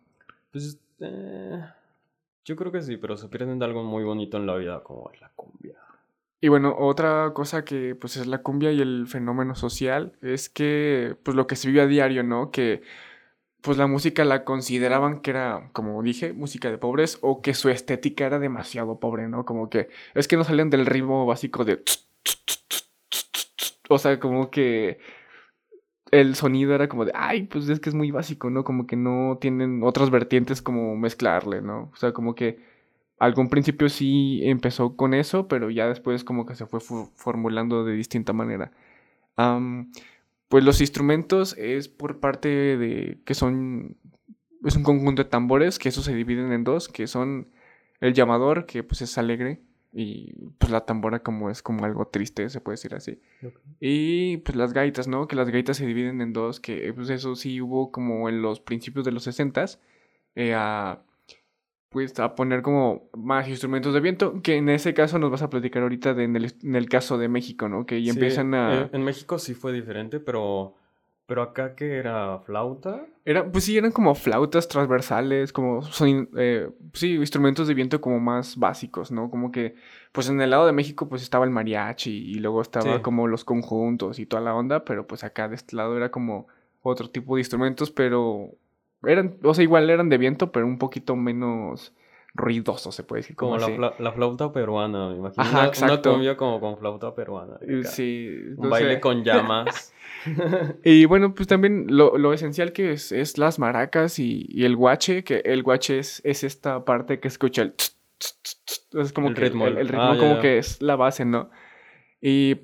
Pues... 0.52 0.80
Eh... 1.00 1.62
Yo 2.44 2.56
creo 2.56 2.72
que 2.72 2.82
sí, 2.82 2.98
pero 2.98 3.18
se 3.18 3.28
pierden 3.28 3.60
de 3.60 3.66
algo 3.66 3.84
muy 3.84 4.04
bonito 4.04 4.38
en 4.38 4.48
la 4.48 4.56
vida 4.56 4.82
como 4.84 5.12
es 5.12 5.22
la 5.22 5.30
cumbia. 5.36 5.76
Y 6.44 6.48
bueno, 6.48 6.76
otra 6.78 7.34
cosa 7.36 7.64
que 7.64 7.94
pues 7.96 8.18
es 8.18 8.26
la 8.26 8.40
cumbia 8.40 8.72
y 8.72 8.82
el 8.82 9.06
fenómeno 9.08 9.54
social 9.56 10.14
es 10.24 10.50
que 10.50 11.16
pues 11.24 11.36
lo 11.36 11.46
que 11.46 11.56
se 11.56 11.68
vive 11.68 11.82
a 11.82 11.88
diario, 11.88 12.24
¿no? 12.24 12.50
Que 12.50 12.82
pues 13.62 13.78
la 13.78 13.86
música 13.86 14.26
la 14.26 14.44
consideraban 14.44 15.22
que 15.22 15.32
era, 15.32 15.70
como 15.74 16.02
dije, 16.02 16.34
música 16.34 16.72
de 16.72 16.80
pobres 16.80 17.20
o 17.22 17.44
que 17.44 17.54
su 17.54 17.70
estética 17.70 18.26
era 18.26 18.40
demasiado 18.40 19.00
pobre, 19.00 19.28
¿no? 19.28 19.46
Como 19.46 19.70
que 19.70 19.90
es 20.16 20.28
que 20.28 20.36
no 20.36 20.44
salían 20.44 20.72
del 20.72 20.88
ritmo 20.88 21.28
básico 21.28 21.64
de... 21.64 21.84
O 23.90 24.00
sea, 24.00 24.20
como 24.20 24.50
que 24.50 25.00
el 26.12 26.36
sonido 26.36 26.76
era 26.76 26.90
como 26.90 27.06
de, 27.06 27.14
ay, 27.16 27.44
pues 27.44 27.70
es 27.70 27.80
que 27.80 27.90
es 27.90 27.96
muy 27.96 28.12
básico, 28.12 28.50
¿no? 28.50 28.64
Como 28.64 28.86
que 28.86 28.98
no 28.98 29.38
tienen 29.40 29.82
otras 29.84 30.10
vertientes 30.10 30.62
como 30.62 30.96
mezclarle, 30.98 31.62
¿no? 31.62 31.90
O 31.94 31.96
sea, 31.96 32.14
como 32.14 32.36
que 32.36 32.60
algún 33.20 33.50
principio 33.50 33.90
sí 33.90 34.42
empezó 34.44 34.96
con 34.98 35.14
eso, 35.14 35.48
pero 35.48 35.70
ya 35.70 35.88
después 35.88 36.24
como 36.24 36.46
que 36.46 36.56
se 36.56 36.66
fue 36.66 36.80
formulando 37.16 37.86
de 37.86 37.94
distinta 37.94 38.34
manera. 38.34 38.72
pues 40.50 40.64
los 40.64 40.82
instrumentos 40.82 41.58
es 41.58 41.88
por 41.88 42.20
parte 42.20 42.50
de 42.50 43.20
que 43.26 43.34
son, 43.34 43.98
es 44.66 44.76
un 44.76 44.84
conjunto 44.84 45.24
de 45.24 45.30
tambores, 45.30 45.80
que 45.80 45.90
eso 45.90 46.02
se 46.02 46.14
dividen 46.14 46.52
en 46.52 46.64
dos, 46.64 46.90
que 46.90 47.08
son 47.08 47.50
el 48.02 48.14
llamador, 48.14 48.66
que 48.66 48.84
pues 48.84 49.02
es 49.02 49.18
alegre, 49.18 49.62
y 49.94 50.34
pues 50.58 50.72
la 50.72 50.86
tambora 50.86 51.20
como 51.20 51.50
es 51.50 51.62
como 51.62 51.86
algo 51.86 52.08
triste, 52.08 52.50
se 52.50 52.62
puede 52.62 52.76
decir 52.76 52.96
así. 52.96 53.20
Y 53.80 54.38
pues 54.38 54.56
las 54.56 54.74
gaitas, 54.74 55.08
¿no? 55.08 55.28
Que 55.28 55.36
las 55.36 55.50
gaitas 55.50 55.78
se 55.78 55.86
dividen 55.86 56.22
en 56.22 56.34
dos, 56.34 56.60
que 56.60 56.94
pues 56.94 57.10
eso 57.10 57.36
sí 57.36 57.62
hubo 57.62 57.92
como 57.92 58.30
en 58.30 58.42
los 58.42 58.62
principios 58.62 59.06
de 59.06 59.12
los 59.12 59.24
60 59.24 59.66
eh, 60.36 60.54
a 60.56 61.04
pues 61.90 62.18
a 62.22 62.36
poner 62.36 62.62
como 62.62 63.10
más 63.14 63.50
instrumentos 63.50 63.94
de 63.94 64.00
viento, 64.00 64.42
que 64.42 64.56
en 64.56 64.70
ese 64.70 64.94
caso 64.94 65.20
nos 65.20 65.30
vas 65.30 65.42
a 65.42 65.50
platicar 65.50 65.84
ahorita 65.84 66.14
de, 66.14 66.24
en, 66.24 66.76
el, 66.76 66.88
caso 66.88 67.18
de 67.18 67.28
México, 67.28 67.68
¿no? 67.68 67.86
Que 67.86 68.02
ya 68.02 68.14
empiezan 68.14 68.54
a... 68.54 68.90
en 68.94 69.04
México 69.04 69.38
sí 69.38 69.54
fue 69.54 69.74
diferente, 69.74 70.22
pero 70.22 70.76
pero 71.32 71.44
acá 71.44 71.76
que 71.76 71.96
era 71.96 72.40
flauta. 72.40 73.06
Era, 73.24 73.50
pues 73.50 73.64
sí, 73.64 73.78
eran 73.78 73.94
como 73.94 74.14
flautas 74.16 74.68
transversales, 74.68 75.54
como 75.54 75.82
son, 75.82 76.28
eh, 76.36 76.70
sí, 76.92 77.14
instrumentos 77.14 77.70
de 77.70 77.74
viento 77.74 78.02
como 78.02 78.20
más 78.20 78.58
básicos, 78.58 79.14
¿no? 79.14 79.32
Como 79.32 79.50
que, 79.50 79.76
pues 80.12 80.28
en 80.28 80.42
el 80.42 80.50
lado 80.50 80.66
de 80.66 80.74
México 80.74 81.08
pues 81.08 81.22
estaba 81.22 81.46
el 81.46 81.52
mariachi 81.52 82.12
y 82.12 82.34
luego 82.40 82.62
estaba 82.62 83.02
como 83.02 83.28
los 83.28 83.46
conjuntos 83.46 84.20
y 84.20 84.26
toda 84.26 84.44
la 84.44 84.54
onda, 84.54 84.84
pero 84.84 85.08
pues 85.08 85.24
acá 85.24 85.48
de 85.48 85.56
este 85.56 85.78
lado 85.78 85.96
era 85.96 86.12
como 86.12 86.48
otro 86.82 87.10
tipo 87.10 87.36
de 87.36 87.42
instrumentos, 87.44 87.92
pero 87.92 88.50
eran, 89.02 89.38
o 89.42 89.54
sea, 89.54 89.64
igual 89.64 89.90
eran 89.90 90.10
de 90.10 90.18
viento, 90.18 90.52
pero 90.52 90.68
un 90.68 90.80
poquito 90.80 91.16
menos 91.16 91.94
ruidoso, 92.34 92.92
se 92.92 93.04
puede 93.04 93.22
decir. 93.22 93.36
Como, 93.36 93.58
la, 93.58 93.94
la, 93.98 94.12
flauta 94.12 94.52
peruana, 94.52 95.10
me 95.10 95.18
imagino. 95.18 95.44
Ajá, 95.44 95.68
exacto. 95.68 96.16
Una 96.16 96.38
como 96.38 96.60
con 96.60 96.78
flauta 96.78 97.14
peruana. 97.14 97.58
Sí. 97.84 98.30
Un 98.58 98.70
baile 98.70 99.00
con 99.00 99.24
llamas. 99.24 99.94
y 100.84 101.06
bueno, 101.06 101.34
pues 101.34 101.48
también 101.48 101.88
lo, 101.90 102.18
lo 102.18 102.34
esencial 102.34 102.74
que 102.74 102.94
es, 102.94 103.12
es 103.12 103.38
las 103.38 103.60
maracas 103.60 104.20
y, 104.20 104.46
y, 104.50 104.66
el 104.66 104.76
guache, 104.76 105.24
que 105.24 105.42
el 105.46 105.64
guache 105.64 106.00
es, 106.00 106.22
es 106.24 106.44
esta 106.44 106.86
parte 106.86 107.20
que 107.20 107.28
escucha 107.28 107.64
el... 107.64 107.74
es 108.94 109.14
como 109.14 109.30
el 109.30 109.34
que 109.34 109.42
ritmo, 109.42 109.68
el, 109.68 109.78
el 109.78 109.88
ritmo 109.88 110.12
ah, 110.12 110.18
como 110.18 110.40
que 110.40 110.58
es 110.58 110.82
la 110.82 110.96
base, 110.96 111.26
¿no? 111.26 111.50
Y 112.22 112.58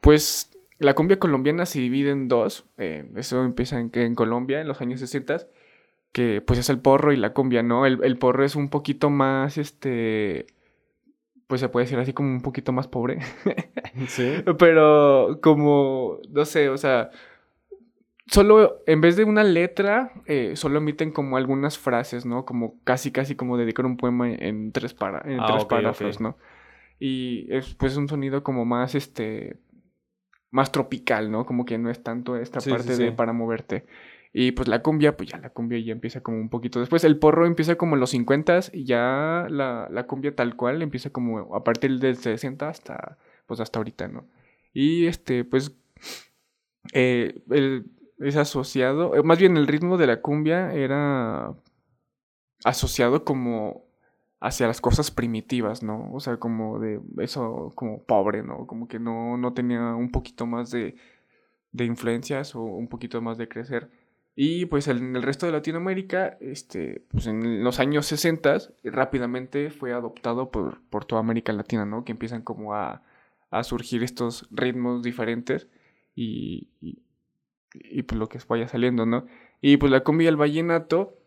pues 0.00 0.50
la 0.78 0.94
cumbia 0.94 1.18
colombiana 1.18 1.66
se 1.66 1.80
divide 1.80 2.10
en 2.10 2.28
dos. 2.28 2.64
Eh, 2.78 3.06
eso 3.16 3.44
empieza 3.44 3.78
en, 3.78 3.90
en 3.92 4.14
Colombia 4.14 4.60
en 4.60 4.68
los 4.68 4.80
años 4.80 5.00
60 5.00 5.46
que 6.18 6.40
pues 6.40 6.58
es 6.58 6.68
el 6.68 6.80
porro 6.80 7.12
y 7.12 7.16
la 7.16 7.32
cumbia, 7.32 7.62
¿no? 7.62 7.86
El, 7.86 8.18
porro 8.18 8.44
es 8.44 8.56
un 8.56 8.70
poquito 8.70 9.08
más, 9.08 9.56
este, 9.56 10.46
pues 11.46 11.60
se 11.60 11.68
puede 11.68 11.84
decir 11.84 11.96
así 11.96 12.12
como 12.12 12.28
un 12.28 12.42
poquito 12.42 12.72
más 12.72 12.88
pobre. 12.88 13.20
sí. 14.08 14.42
Pero 14.58 15.38
como, 15.40 16.18
no 16.28 16.44
sé, 16.44 16.70
o 16.70 16.76
sea, 16.76 17.10
solo 18.26 18.82
en 18.88 19.00
vez 19.00 19.14
de 19.14 19.22
una 19.22 19.44
letra, 19.44 20.10
eh, 20.26 20.56
solo 20.56 20.78
emiten 20.78 21.12
como 21.12 21.36
algunas 21.36 21.78
frases, 21.78 22.26
¿no? 22.26 22.44
Como 22.44 22.82
casi, 22.82 23.12
casi 23.12 23.36
como 23.36 23.56
dedicar 23.56 23.86
un 23.86 23.96
poema 23.96 24.28
en 24.28 24.72
tres, 24.72 24.94
para, 24.94 25.22
en 25.24 25.38
ah, 25.38 25.46
tres 25.46 25.66
párrafos, 25.66 26.20
¿no? 26.20 26.36
Y 26.98 27.46
es 27.54 27.76
pues 27.76 27.96
un 27.96 28.08
sonido 28.08 28.42
como 28.42 28.64
más, 28.64 28.96
este, 28.96 29.60
más 30.50 30.72
tropical, 30.72 31.30
¿no? 31.30 31.46
Como 31.46 31.64
que 31.64 31.78
no 31.78 31.90
es 31.90 32.02
tanto 32.02 32.36
esta 32.36 32.58
parte 32.58 32.96
de 32.96 33.12
para 33.12 33.32
moverte. 33.32 33.86
Y 34.32 34.52
pues 34.52 34.68
la 34.68 34.82
cumbia, 34.82 35.16
pues 35.16 35.30
ya 35.30 35.38
la 35.38 35.50
cumbia 35.50 35.78
ya 35.78 35.92
empieza 35.92 36.22
como 36.22 36.38
un 36.38 36.50
poquito 36.50 36.80
después. 36.80 37.04
El 37.04 37.18
porro 37.18 37.46
empieza 37.46 37.76
como 37.76 37.96
en 37.96 38.00
los 38.00 38.10
50 38.10 38.60
y 38.72 38.84
ya 38.84 39.46
la, 39.48 39.88
la, 39.90 40.06
cumbia 40.06 40.34
tal 40.34 40.54
cual 40.56 40.82
empieza 40.82 41.10
como 41.10 41.54
a 41.54 41.64
partir 41.64 41.98
del 41.98 42.16
60 42.16 42.68
hasta, 42.68 43.18
pues 43.46 43.60
hasta 43.60 43.78
ahorita, 43.78 44.08
¿no? 44.08 44.26
Y 44.72 45.06
este, 45.06 45.44
pues, 45.44 45.76
eh, 46.92 47.40
es 48.18 48.36
asociado, 48.36 49.14
eh, 49.14 49.22
más 49.22 49.38
bien 49.38 49.56
el 49.56 49.66
ritmo 49.66 49.96
de 49.96 50.06
la 50.06 50.20
cumbia 50.20 50.72
era 50.72 51.54
asociado 52.64 53.24
como 53.24 53.86
hacia 54.40 54.66
las 54.66 54.80
cosas 54.80 55.10
primitivas, 55.10 55.82
¿no? 55.82 56.12
O 56.12 56.20
sea, 56.20 56.38
como 56.38 56.78
de 56.78 57.00
eso, 57.18 57.72
como 57.74 58.04
pobre, 58.04 58.42
¿no? 58.42 58.66
Como 58.66 58.88
que 58.88 58.98
no, 58.98 59.36
no 59.36 59.52
tenía 59.54 59.94
un 59.94 60.10
poquito 60.10 60.46
más 60.46 60.70
de, 60.70 60.96
de 61.72 61.84
influencias 61.84 62.54
o 62.54 62.62
un 62.62 62.88
poquito 62.88 63.20
más 63.20 63.38
de 63.38 63.48
crecer. 63.48 63.90
Y 64.40 64.66
pues 64.66 64.86
en 64.86 65.16
el 65.16 65.24
resto 65.24 65.46
de 65.46 65.52
Latinoamérica, 65.52 66.38
este, 66.40 67.04
pues 67.10 67.26
en 67.26 67.64
los 67.64 67.80
años 67.80 68.06
60 68.06 68.58
rápidamente 68.84 69.68
fue 69.68 69.92
adoptado 69.92 70.52
por, 70.52 70.80
por 70.90 71.04
toda 71.04 71.20
América 71.20 71.52
Latina, 71.52 71.84
¿no? 71.84 72.04
Que 72.04 72.12
empiezan 72.12 72.42
como 72.42 72.72
a, 72.72 73.02
a 73.50 73.64
surgir 73.64 74.04
estos 74.04 74.46
ritmos 74.52 75.02
diferentes 75.02 75.66
y, 76.14 76.68
y, 76.80 78.02
pues 78.04 78.16
lo 78.16 78.28
que 78.28 78.38
vaya 78.48 78.68
saliendo, 78.68 79.06
¿no? 79.06 79.26
Y 79.60 79.76
pues 79.76 79.90
la 79.90 80.04
cumbia 80.04 80.26
y 80.26 80.28
el 80.28 80.36
vallenato 80.36 81.18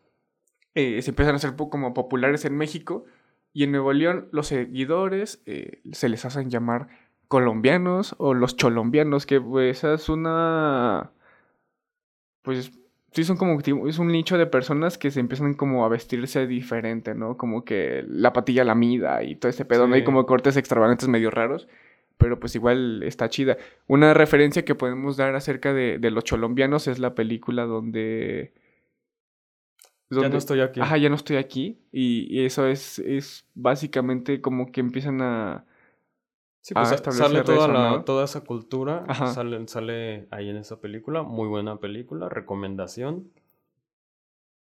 eh, 0.73 1.01
se 1.01 1.09
empiezan 1.11 1.33
a 1.33 1.35
hacer 1.35 1.57
como 1.57 1.93
populares 1.93 2.45
en 2.45 2.55
México 2.55 3.03
y 3.51 3.65
en 3.65 3.73
Nuevo 3.73 3.91
León 3.91 4.29
los 4.31 4.47
seguidores 4.47 5.43
eh, 5.45 5.81
se 5.91 6.07
les 6.07 6.23
hacen 6.23 6.49
llamar 6.49 6.87
colombianos 7.27 8.15
o 8.19 8.33
los 8.33 8.55
cholombianos, 8.55 9.25
que 9.25 9.41
pues 9.41 9.83
es 9.83 10.07
una... 10.07 11.11
Pues 12.43 12.71
sí 13.11 13.23
son 13.23 13.37
como 13.37 13.59
es 13.59 13.99
un 13.99 14.07
nicho 14.07 14.37
de 14.37 14.45
personas 14.47 14.97
que 14.97 15.11
se 15.11 15.19
empiezan 15.19 15.53
como 15.53 15.85
a 15.85 15.89
vestirse 15.89 16.47
diferente, 16.47 17.15
¿no? 17.15 17.37
Como 17.37 17.63
que 17.65 18.03
la 18.07 18.33
patilla 18.33 18.63
la 18.63 18.75
mida 18.75 19.23
y 19.23 19.35
todo 19.35 19.49
ese 19.49 19.65
pedo, 19.65 19.87
no 19.87 19.95
hay 19.95 20.03
como 20.03 20.25
cortes 20.25 20.57
extravagantes 20.57 21.07
medio 21.07 21.31
raros, 21.31 21.67
pero 22.17 22.39
pues 22.39 22.55
igual 22.55 23.03
está 23.03 23.29
chida. 23.29 23.57
Una 23.87 24.13
referencia 24.13 24.65
que 24.65 24.75
podemos 24.75 25.17
dar 25.17 25.35
acerca 25.35 25.73
de, 25.73 25.97
de 25.99 26.11
los 26.11 26.23
cholombianos 26.23 26.87
es 26.87 26.99
la 26.99 27.15
película 27.15 27.65
donde 27.65 28.53
ya 30.19 30.29
no 30.29 30.37
estoy 30.37 30.59
aquí. 30.59 30.81
Ajá, 30.81 30.97
ya 30.97 31.09
no 31.09 31.15
estoy 31.15 31.37
aquí. 31.37 31.79
Y, 31.91 32.43
eso 32.43 32.67
es, 32.67 32.99
es 32.99 33.45
básicamente 33.53 34.41
como 34.41 34.71
que 34.71 34.81
empiezan 34.81 35.21
a. 35.21 35.65
Sí, 36.61 36.75
pues 36.75 36.89
sale 36.89 37.41
toda, 37.43 38.05
toda 38.05 38.25
esa 38.25 38.41
cultura. 38.41 39.03
Sale, 39.33 39.67
sale 39.67 40.27
ahí 40.29 40.49
en 40.49 40.57
esa 40.57 40.79
película. 40.79 41.23
Muy 41.23 41.47
buena 41.47 41.77
película. 41.77 42.29
Recomendación. 42.29 43.31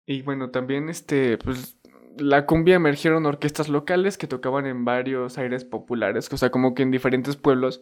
Y 0.07 0.23
bueno, 0.23 0.49
también 0.49 0.89
este, 0.89 1.37
pues 1.37 1.77
la 2.17 2.45
cumbia 2.47 2.75
emergieron 2.75 3.25
orquestas 3.27 3.69
locales 3.69 4.17
que 4.17 4.27
tocaban 4.27 4.65
en 4.65 4.85
varios 4.85 5.37
aires 5.37 5.65
populares. 5.65 6.33
O 6.33 6.37
sea, 6.37 6.49
como 6.49 6.73
que 6.73 6.81
en 6.83 6.91
diferentes 6.91 7.35
pueblos. 7.35 7.81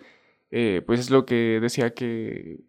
Eh, 0.52 0.84
pues 0.86 1.00
es 1.00 1.10
lo 1.10 1.26
que 1.26 1.60
decía 1.62 1.94
que 1.94 2.60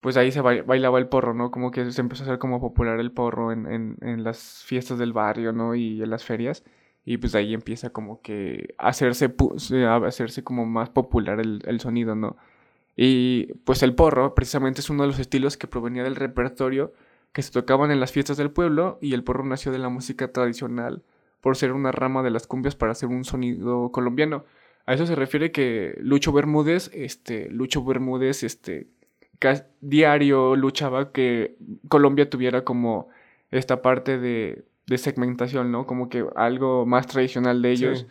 pues 0.00 0.18
ahí 0.18 0.30
se 0.30 0.42
bailaba 0.42 0.98
el 0.98 1.08
porro, 1.08 1.32
¿no? 1.32 1.50
Como 1.50 1.70
que 1.70 1.90
se 1.90 2.00
empezó 2.02 2.22
a 2.22 2.26
hacer 2.26 2.38
como 2.38 2.60
popular 2.60 3.00
el 3.00 3.10
porro 3.10 3.50
en, 3.50 3.66
en, 3.66 3.96
en 4.02 4.22
las 4.22 4.62
fiestas 4.64 4.98
del 4.98 5.14
barrio, 5.14 5.52
¿no? 5.52 5.74
Y 5.74 6.02
en 6.02 6.10
las 6.10 6.24
ferias. 6.24 6.62
Y 7.10 7.16
pues 7.16 7.34
ahí 7.34 7.54
empieza 7.54 7.88
como 7.88 8.20
que 8.20 8.74
hacerse, 8.76 9.34
hacerse 10.04 10.44
como 10.44 10.66
más 10.66 10.90
popular 10.90 11.40
el, 11.40 11.62
el 11.64 11.80
sonido, 11.80 12.14
¿no? 12.14 12.36
Y 12.96 13.54
pues 13.64 13.82
el 13.82 13.94
porro 13.94 14.34
precisamente 14.34 14.82
es 14.82 14.90
uno 14.90 15.04
de 15.04 15.06
los 15.06 15.18
estilos 15.18 15.56
que 15.56 15.66
provenía 15.66 16.04
del 16.04 16.16
repertorio 16.16 16.92
que 17.32 17.40
se 17.40 17.50
tocaban 17.50 17.90
en 17.90 17.98
las 17.98 18.12
fiestas 18.12 18.36
del 18.36 18.50
pueblo 18.50 18.98
y 19.00 19.14
el 19.14 19.24
porro 19.24 19.42
nació 19.42 19.72
de 19.72 19.78
la 19.78 19.88
música 19.88 20.32
tradicional 20.32 21.02
por 21.40 21.56
ser 21.56 21.72
una 21.72 21.92
rama 21.92 22.22
de 22.22 22.28
las 22.28 22.46
cumbias 22.46 22.76
para 22.76 22.92
hacer 22.92 23.08
un 23.08 23.24
sonido 23.24 23.90
colombiano. 23.90 24.44
A 24.84 24.92
eso 24.92 25.06
se 25.06 25.14
refiere 25.14 25.50
que 25.50 25.96
Lucho 26.02 26.30
Bermúdez, 26.32 26.90
este, 26.92 27.48
Lucho 27.48 27.82
Bermúdez, 27.82 28.42
este, 28.42 28.88
diario 29.80 30.56
luchaba 30.56 31.10
que 31.12 31.56
Colombia 31.88 32.28
tuviera 32.28 32.64
como 32.64 33.08
esta 33.50 33.80
parte 33.80 34.18
de, 34.18 34.67
de 34.88 34.98
segmentación, 34.98 35.70
¿no? 35.70 35.86
Como 35.86 36.08
que 36.08 36.24
algo 36.34 36.86
más 36.86 37.06
tradicional 37.06 37.62
de 37.62 37.70
ellos 37.70 38.06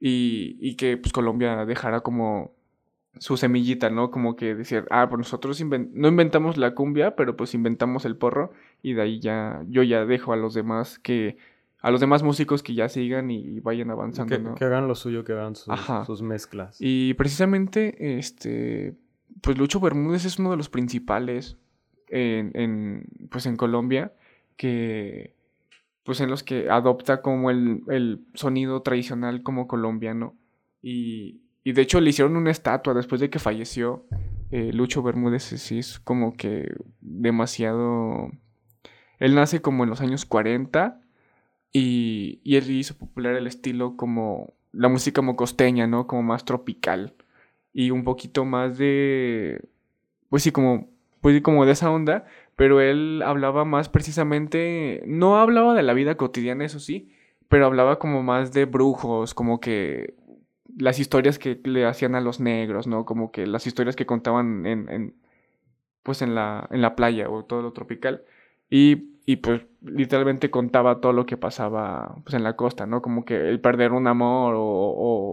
y, 0.00 0.56
y, 0.60 0.74
que 0.76 0.96
pues 0.96 1.12
Colombia 1.12 1.64
dejara 1.66 2.00
como 2.00 2.52
su 3.18 3.36
semillita, 3.36 3.90
¿no? 3.90 4.10
Como 4.10 4.36
que 4.36 4.54
decir, 4.54 4.86
ah, 4.90 5.08
pues 5.08 5.18
nosotros 5.18 5.62
no 5.62 6.08
inventamos 6.08 6.56
la 6.56 6.74
cumbia, 6.74 7.14
pero 7.14 7.36
pues 7.36 7.54
inventamos 7.54 8.04
el 8.04 8.16
porro 8.16 8.52
y 8.82 8.94
de 8.94 9.02
ahí 9.02 9.20
ya 9.20 9.62
yo 9.68 9.82
ya 9.82 10.04
dejo 10.04 10.32
a 10.32 10.36
los 10.36 10.54
demás 10.54 10.98
que 10.98 11.36
a 11.80 11.90
los 11.90 12.00
demás 12.00 12.22
músicos 12.22 12.62
que 12.62 12.74
ya 12.74 12.88
sigan 12.88 13.30
y, 13.30 13.60
vayan 13.60 13.90
avanzando, 13.90 14.34
que, 14.34 14.42
¿no? 14.42 14.54
Que 14.54 14.64
hagan 14.64 14.88
lo 14.88 14.94
suyo, 14.94 15.22
que 15.22 15.32
hagan 15.32 15.54
sus, 15.54 15.74
sus 16.06 16.22
mezclas. 16.22 16.78
Y 16.80 17.12
precisamente, 17.12 18.16
este, 18.16 18.94
pues 19.42 19.58
Lucho 19.58 19.80
Bermúdez 19.80 20.24
es 20.24 20.38
uno 20.38 20.50
de 20.50 20.56
los 20.56 20.70
principales 20.70 21.58
en, 22.08 23.06
pues 23.30 23.44
en 23.44 23.56
Colombia 23.56 24.14
que 24.56 25.34
pues 26.04 26.20
en 26.20 26.30
los 26.30 26.42
que 26.42 26.70
adopta 26.70 27.22
como 27.22 27.50
el, 27.50 28.24
sonido 28.34 28.82
tradicional 28.82 29.42
como 29.42 29.66
colombiano 29.66 30.34
y, 30.82 31.40
y, 31.64 31.72
de 31.72 31.82
hecho 31.82 32.00
le 32.00 32.10
hicieron 32.10 32.36
una 32.36 32.50
estatua 32.50 32.94
después 32.94 33.20
de 33.20 33.30
que 33.30 33.38
falleció 33.38 34.06
eh, 34.50 34.72
Lucho 34.72 35.02
Bermúdez 35.02 35.52
es 35.52 35.98
como 35.98 36.36
que 36.36 36.74
demasiado 37.00 38.30
él 39.18 39.34
nace 39.34 39.60
como 39.62 39.84
en 39.84 39.90
los 39.90 40.00
años 40.00 40.24
40 40.26 41.00
y, 41.72 42.40
y 42.44 42.56
él 42.56 42.70
hizo 42.70 42.96
popular 42.96 43.34
el 43.34 43.46
estilo 43.46 43.96
como 43.96 44.54
la 44.72 44.88
música 44.88 45.22
mocosteña, 45.22 45.86
¿no? 45.86 46.06
Como 46.06 46.22
más 46.22 46.44
tropical 46.44 47.14
y 47.72 47.90
un 47.90 48.04
poquito 48.04 48.44
más 48.44 48.78
de, 48.78 49.60
pues 50.28 50.42
sí, 50.42 50.52
como, 50.52 50.88
pues 51.20 51.40
como 51.42 51.66
de 51.66 51.72
esa 51.72 51.90
onda, 51.90 52.26
pero 52.56 52.80
él 52.80 53.22
hablaba 53.24 53.64
más 53.64 53.88
precisamente, 53.88 55.02
no 55.06 55.36
hablaba 55.38 55.74
de 55.74 55.82
la 55.82 55.94
vida 55.94 56.16
cotidiana, 56.16 56.64
eso 56.64 56.80
sí, 56.80 57.12
pero 57.48 57.66
hablaba 57.66 57.98
como 57.98 58.22
más 58.22 58.52
de 58.52 58.64
brujos, 58.64 59.34
como 59.34 59.60
que 59.60 60.14
las 60.76 60.98
historias 60.98 61.38
que 61.38 61.60
le 61.64 61.86
hacían 61.86 62.14
a 62.14 62.20
los 62.20 62.40
negros, 62.40 62.86
¿no? 62.86 63.04
Como 63.04 63.30
que 63.32 63.46
las 63.46 63.66
historias 63.66 63.96
que 63.96 64.06
contaban 64.06 64.66
en, 64.66 64.88
en 64.88 65.14
pues 66.04 66.22
en 66.22 66.34
la, 66.34 66.68
en 66.70 66.82
la 66.82 66.96
playa 66.96 67.28
o 67.30 67.44
todo 67.44 67.62
lo 67.62 67.72
tropical. 67.72 68.24
Y, 68.70 69.14
y, 69.26 69.36
pues 69.36 69.62
literalmente 69.82 70.50
contaba 70.50 71.00
todo 71.00 71.12
lo 71.12 71.26
que 71.26 71.36
pasaba 71.36 72.16
pues 72.24 72.34
en 72.34 72.44
la 72.44 72.56
costa, 72.56 72.86
¿no? 72.86 73.02
Como 73.02 73.24
que 73.24 73.36
el 73.48 73.60
perder 73.60 73.92
un 73.92 74.06
amor 74.06 74.54
o, 74.56 74.62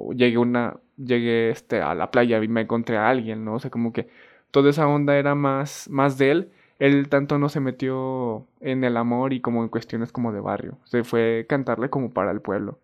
o 0.09 0.13
llegué 0.13 0.37
una 0.37 0.77
llegué 0.97 1.49
este 1.49 1.81
a 1.81 1.95
la 1.95 2.11
playa 2.11 2.41
y 2.43 2.47
me 2.47 2.61
encontré 2.61 2.97
a 2.97 3.09
alguien, 3.09 3.45
¿no? 3.45 3.55
O 3.55 3.59
sea, 3.59 3.71
como 3.71 3.93
que 3.93 4.09
toda 4.51 4.69
esa 4.69 4.87
onda 4.87 5.17
era 5.17 5.35
más 5.35 5.89
más 5.89 6.17
de 6.17 6.31
él. 6.31 6.51
Él 6.81 7.09
tanto 7.09 7.37
no 7.37 7.47
se 7.47 7.59
metió 7.59 8.47
en 8.59 8.83
el 8.83 8.97
amor 8.97 9.33
y 9.33 9.39
como 9.39 9.61
en 9.61 9.69
cuestiones 9.69 10.11
como 10.11 10.33
de 10.33 10.39
barrio. 10.39 10.79
Se 10.85 11.03
fue 11.03 11.45
cantarle 11.47 11.91
como 11.91 12.11
para 12.11 12.31
el 12.31 12.41
pueblo. 12.41 12.79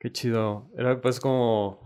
Qué 0.00 0.10
chido. 0.10 0.66
Era 0.76 1.00
pues 1.00 1.20
como 1.20 1.78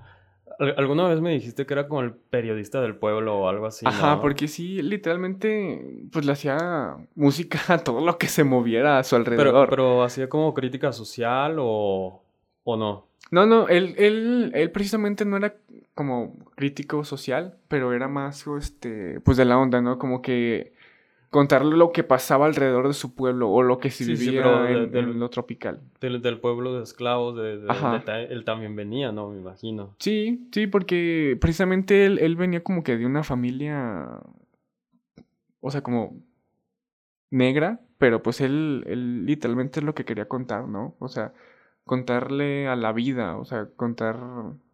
Alguna 0.58 1.06
vez 1.06 1.20
me 1.20 1.32
dijiste 1.32 1.66
que 1.66 1.74
era 1.74 1.86
como 1.86 2.00
el 2.00 2.14
periodista 2.14 2.80
del 2.80 2.96
pueblo 2.96 3.40
o 3.40 3.48
algo 3.48 3.66
así. 3.66 3.84
Ajá, 3.86 4.22
porque 4.22 4.48
sí, 4.48 4.80
literalmente, 4.80 6.06
pues 6.10 6.24
le 6.24 6.32
hacía 6.32 6.96
música 7.14 7.60
a 7.68 7.78
todo 7.78 8.00
lo 8.04 8.16
que 8.16 8.26
se 8.26 8.42
moviera 8.42 8.98
a 8.98 9.04
su 9.04 9.16
alrededor. 9.16 9.68
Pero, 9.68 10.02
hacía 10.02 10.30
como 10.30 10.54
crítica 10.54 10.92
social 10.92 11.56
o, 11.58 12.22
o 12.64 12.76
no. 12.78 13.06
No, 13.30 13.44
no, 13.44 13.68
él, 13.68 13.94
él, 13.98 14.52
él 14.54 14.70
precisamente 14.70 15.26
no 15.26 15.36
era 15.36 15.54
como 15.94 16.38
crítico 16.56 17.04
social, 17.04 17.58
pero 17.68 17.92
era 17.92 18.08
más, 18.08 18.46
este, 18.58 19.20
pues 19.20 19.36
de 19.36 19.44
la 19.44 19.58
onda, 19.58 19.80
¿no? 19.80 19.98
Como 19.98 20.22
que 20.22 20.72
contarle 21.30 21.76
lo 21.76 21.92
que 21.92 22.02
pasaba 22.02 22.46
alrededor 22.46 22.88
de 22.88 22.94
su 22.94 23.14
pueblo 23.14 23.50
o 23.50 23.62
lo 23.62 23.78
que 23.78 23.90
se 23.90 24.04
vivía 24.04 24.68
en, 24.68 25.18
lo 25.18 25.30
tropical. 25.30 25.80
Del, 26.00 26.20
del, 26.20 26.40
pueblo 26.40 26.74
de 26.74 26.82
esclavos, 26.82 27.36
de, 27.36 27.60
él 28.30 28.44
también 28.44 28.74
venía, 28.74 29.12
¿no? 29.12 29.30
Me 29.30 29.38
imagino. 29.38 29.94
Sí, 29.98 30.48
sí, 30.52 30.66
porque 30.66 31.38
precisamente 31.40 32.04
él, 32.04 32.18
él 32.18 32.36
venía 32.36 32.62
como 32.62 32.82
que 32.82 32.96
de 32.96 33.06
una 33.06 33.22
familia, 33.22 34.20
o 35.60 35.70
sea, 35.70 35.82
como 35.82 36.20
negra, 37.30 37.80
pero 37.98 38.22
pues 38.22 38.40
él, 38.40 38.84
él 38.86 39.24
literalmente 39.24 39.80
es 39.80 39.86
lo 39.86 39.94
que 39.94 40.04
quería 40.04 40.26
contar, 40.26 40.66
¿no? 40.66 40.96
O 40.98 41.08
sea, 41.08 41.32
contarle 41.84 42.66
a 42.66 42.74
la 42.74 42.92
vida, 42.92 43.36
o 43.36 43.44
sea, 43.44 43.68
contar 43.76 44.18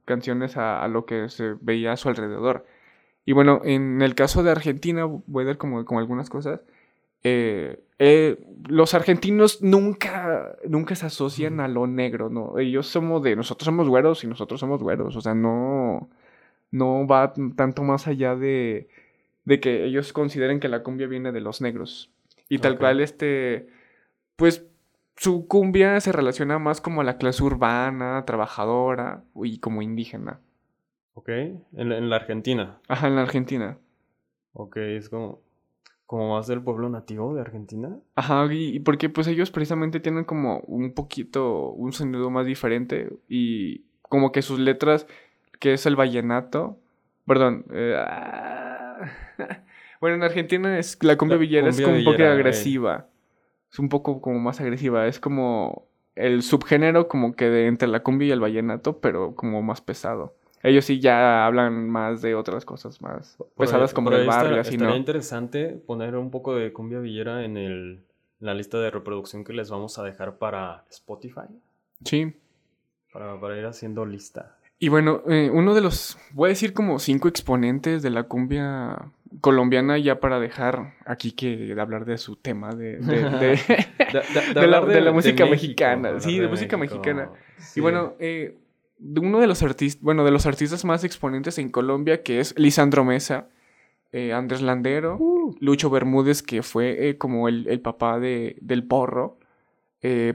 canciones 0.06 0.56
a, 0.56 0.82
a 0.82 0.88
lo 0.88 1.04
que 1.04 1.28
se 1.28 1.54
veía 1.60 1.92
a 1.92 1.96
su 1.98 2.08
alrededor. 2.08 2.64
Y 3.26 3.32
bueno, 3.32 3.60
en 3.64 4.00
el 4.00 4.14
caso 4.14 4.42
de 4.42 4.52
Argentina, 4.52 5.04
voy 5.04 5.44
a 5.44 5.48
dar 5.48 5.58
como, 5.58 5.84
como 5.84 6.00
algunas 6.00 6.30
cosas. 6.30 6.60
Eh, 7.24 7.82
eh, 7.98 8.38
los 8.68 8.94
argentinos 8.94 9.60
nunca, 9.62 10.56
nunca 10.68 10.94
se 10.94 11.06
asocian 11.06 11.58
a 11.58 11.66
lo 11.66 11.88
negro, 11.88 12.30
¿no? 12.30 12.56
Ellos 12.58 12.86
somos 12.86 13.22
de, 13.24 13.34
nosotros 13.34 13.64
somos 13.64 13.88
güeros 13.88 14.22
y 14.22 14.28
nosotros 14.28 14.60
somos 14.60 14.80
güeros, 14.80 15.16
o 15.16 15.20
sea, 15.20 15.34
no, 15.34 16.08
no 16.70 17.06
va 17.08 17.34
tanto 17.56 17.82
más 17.82 18.06
allá 18.06 18.36
de, 18.36 18.88
de 19.44 19.60
que 19.60 19.84
ellos 19.86 20.12
consideren 20.12 20.60
que 20.60 20.68
la 20.68 20.84
cumbia 20.84 21.08
viene 21.08 21.32
de 21.32 21.40
los 21.40 21.60
negros. 21.60 22.12
Y 22.48 22.58
tal 22.58 22.78
cual, 22.78 23.00
este, 23.00 23.66
pues 24.36 24.64
su 25.16 25.48
cumbia 25.48 26.00
se 26.00 26.12
relaciona 26.12 26.58
más 26.58 26.80
como 26.80 27.00
a 27.00 27.04
la 27.04 27.16
clase 27.16 27.42
urbana, 27.42 28.24
trabajadora 28.26 29.24
y 29.42 29.58
como 29.58 29.82
indígena. 29.82 30.40
Ok, 31.14 31.30
en, 31.30 32.10
la 32.10 32.16
Argentina. 32.16 32.78
Ajá, 32.88 33.08
en 33.08 33.16
la 33.16 33.22
Argentina. 33.22 33.78
Ok, 34.52 34.76
es 34.76 35.08
como, 35.08 35.40
como 36.04 36.34
más 36.34 36.46
del 36.46 36.62
pueblo 36.62 36.90
nativo 36.90 37.34
de 37.34 37.40
Argentina. 37.40 37.96
Ajá, 38.14 38.46
y, 38.52 38.80
porque 38.80 39.08
pues 39.08 39.26
ellos 39.26 39.50
precisamente 39.50 39.98
tienen 39.98 40.24
como 40.24 40.60
un 40.66 40.92
poquito, 40.92 41.70
un 41.70 41.92
sonido 41.92 42.28
más 42.28 42.44
diferente 42.44 43.08
y 43.28 43.86
como 44.02 44.30
que 44.30 44.42
sus 44.42 44.58
letras, 44.58 45.06
que 45.58 45.72
es 45.72 45.86
el 45.86 45.96
vallenato, 45.96 46.78
perdón, 47.26 47.64
eh, 47.72 47.96
bueno, 50.02 50.16
en 50.16 50.22
Argentina 50.22 50.78
es 50.78 51.02
la 51.02 51.16
cumbia 51.16 51.38
villera 51.38 51.70
es 51.70 51.80
como 51.80 51.96
un 51.96 52.04
poco 52.04 52.22
agresiva, 52.22 53.08
es 53.70 53.78
un 53.78 53.88
poco 53.88 54.20
como 54.20 54.38
más 54.38 54.60
agresiva, 54.60 55.06
es 55.06 55.20
como 55.20 55.86
el 56.14 56.42
subgénero 56.42 57.08
como 57.08 57.34
que 57.36 57.46
de 57.46 57.66
entre 57.66 57.88
la 57.88 58.02
cumbia 58.02 58.28
y 58.28 58.30
el 58.32 58.40
vallenato, 58.40 58.98
pero 59.00 59.34
como 59.34 59.62
más 59.62 59.80
pesado. 59.80 60.34
Ellos 60.62 60.84
sí 60.84 60.98
ya 60.98 61.46
hablan 61.46 61.88
más 61.88 62.22
de 62.22 62.34
otras 62.34 62.64
cosas 62.64 63.00
más 63.00 63.36
pesadas 63.56 63.92
como 63.92 64.10
el 64.10 64.26
barrio, 64.26 64.60
así, 64.60 64.76
¿no? 64.76 64.96
interesante 64.96 65.68
poner 65.68 66.16
un 66.16 66.30
poco 66.30 66.56
de 66.56 66.72
cumbia 66.72 66.98
villera 66.98 67.44
en 67.44 67.56
el, 67.56 68.04
la 68.40 68.54
lista 68.54 68.78
de 68.80 68.90
reproducción 68.90 69.44
que 69.44 69.52
les 69.52 69.70
vamos 69.70 69.98
a 69.98 70.02
dejar 70.02 70.38
para 70.38 70.84
Spotify. 70.90 71.46
Sí. 72.04 72.34
Para, 73.12 73.38
para 73.38 73.56
ir 73.58 73.66
haciendo 73.66 74.04
lista. 74.04 74.56
Y 74.78 74.88
bueno, 74.88 75.22
eh, 75.28 75.50
uno 75.52 75.74
de 75.74 75.80
los, 75.80 76.18
voy 76.32 76.48
a 76.48 76.50
decir 76.50 76.72
como 76.72 76.98
cinco 76.98 77.28
exponentes 77.28 78.02
de 78.02 78.10
la 78.10 78.24
cumbia 78.24 79.12
colombiana 79.40 79.98
ya 79.98 80.20
para 80.20 80.40
dejar 80.40 80.94
aquí 81.04 81.32
que 81.32 81.56
de 81.56 81.80
hablar 81.80 82.04
de 82.04 82.18
su 82.18 82.36
tema 82.36 82.74
de, 82.74 82.98
de, 82.98 83.58
de, 84.54 84.66
la, 85.00 85.12
música 85.12 85.46
mexicana. 85.46 86.20
Sí, 86.20 86.38
de, 86.38 86.48
música 86.48 86.76
mexicana. 86.76 87.30
Y 87.74 87.80
bueno, 87.80 88.14
eh, 88.18 88.56
uno 88.98 89.40
de 89.40 89.46
los 89.46 89.62
artistas, 89.62 90.02
bueno, 90.02 90.24
de 90.24 90.30
los 90.30 90.46
artistas 90.46 90.84
más 90.84 91.04
exponentes 91.04 91.58
en 91.58 91.70
Colombia, 91.70 92.22
que 92.22 92.40
es 92.40 92.58
Lisandro 92.58 93.04
Mesa, 93.04 93.48
eh, 94.12 94.32
Andrés 94.32 94.62
Landero, 94.62 95.16
uh. 95.18 95.54
Lucho 95.60 95.90
Bermúdez, 95.90 96.42
que 96.42 96.62
fue 96.62 97.08
eh, 97.08 97.18
como 97.18 97.48
el, 97.48 97.66
el, 97.68 97.80
papá 97.80 98.18
de, 98.18 98.56
del 98.60 98.84
porro, 98.84 99.38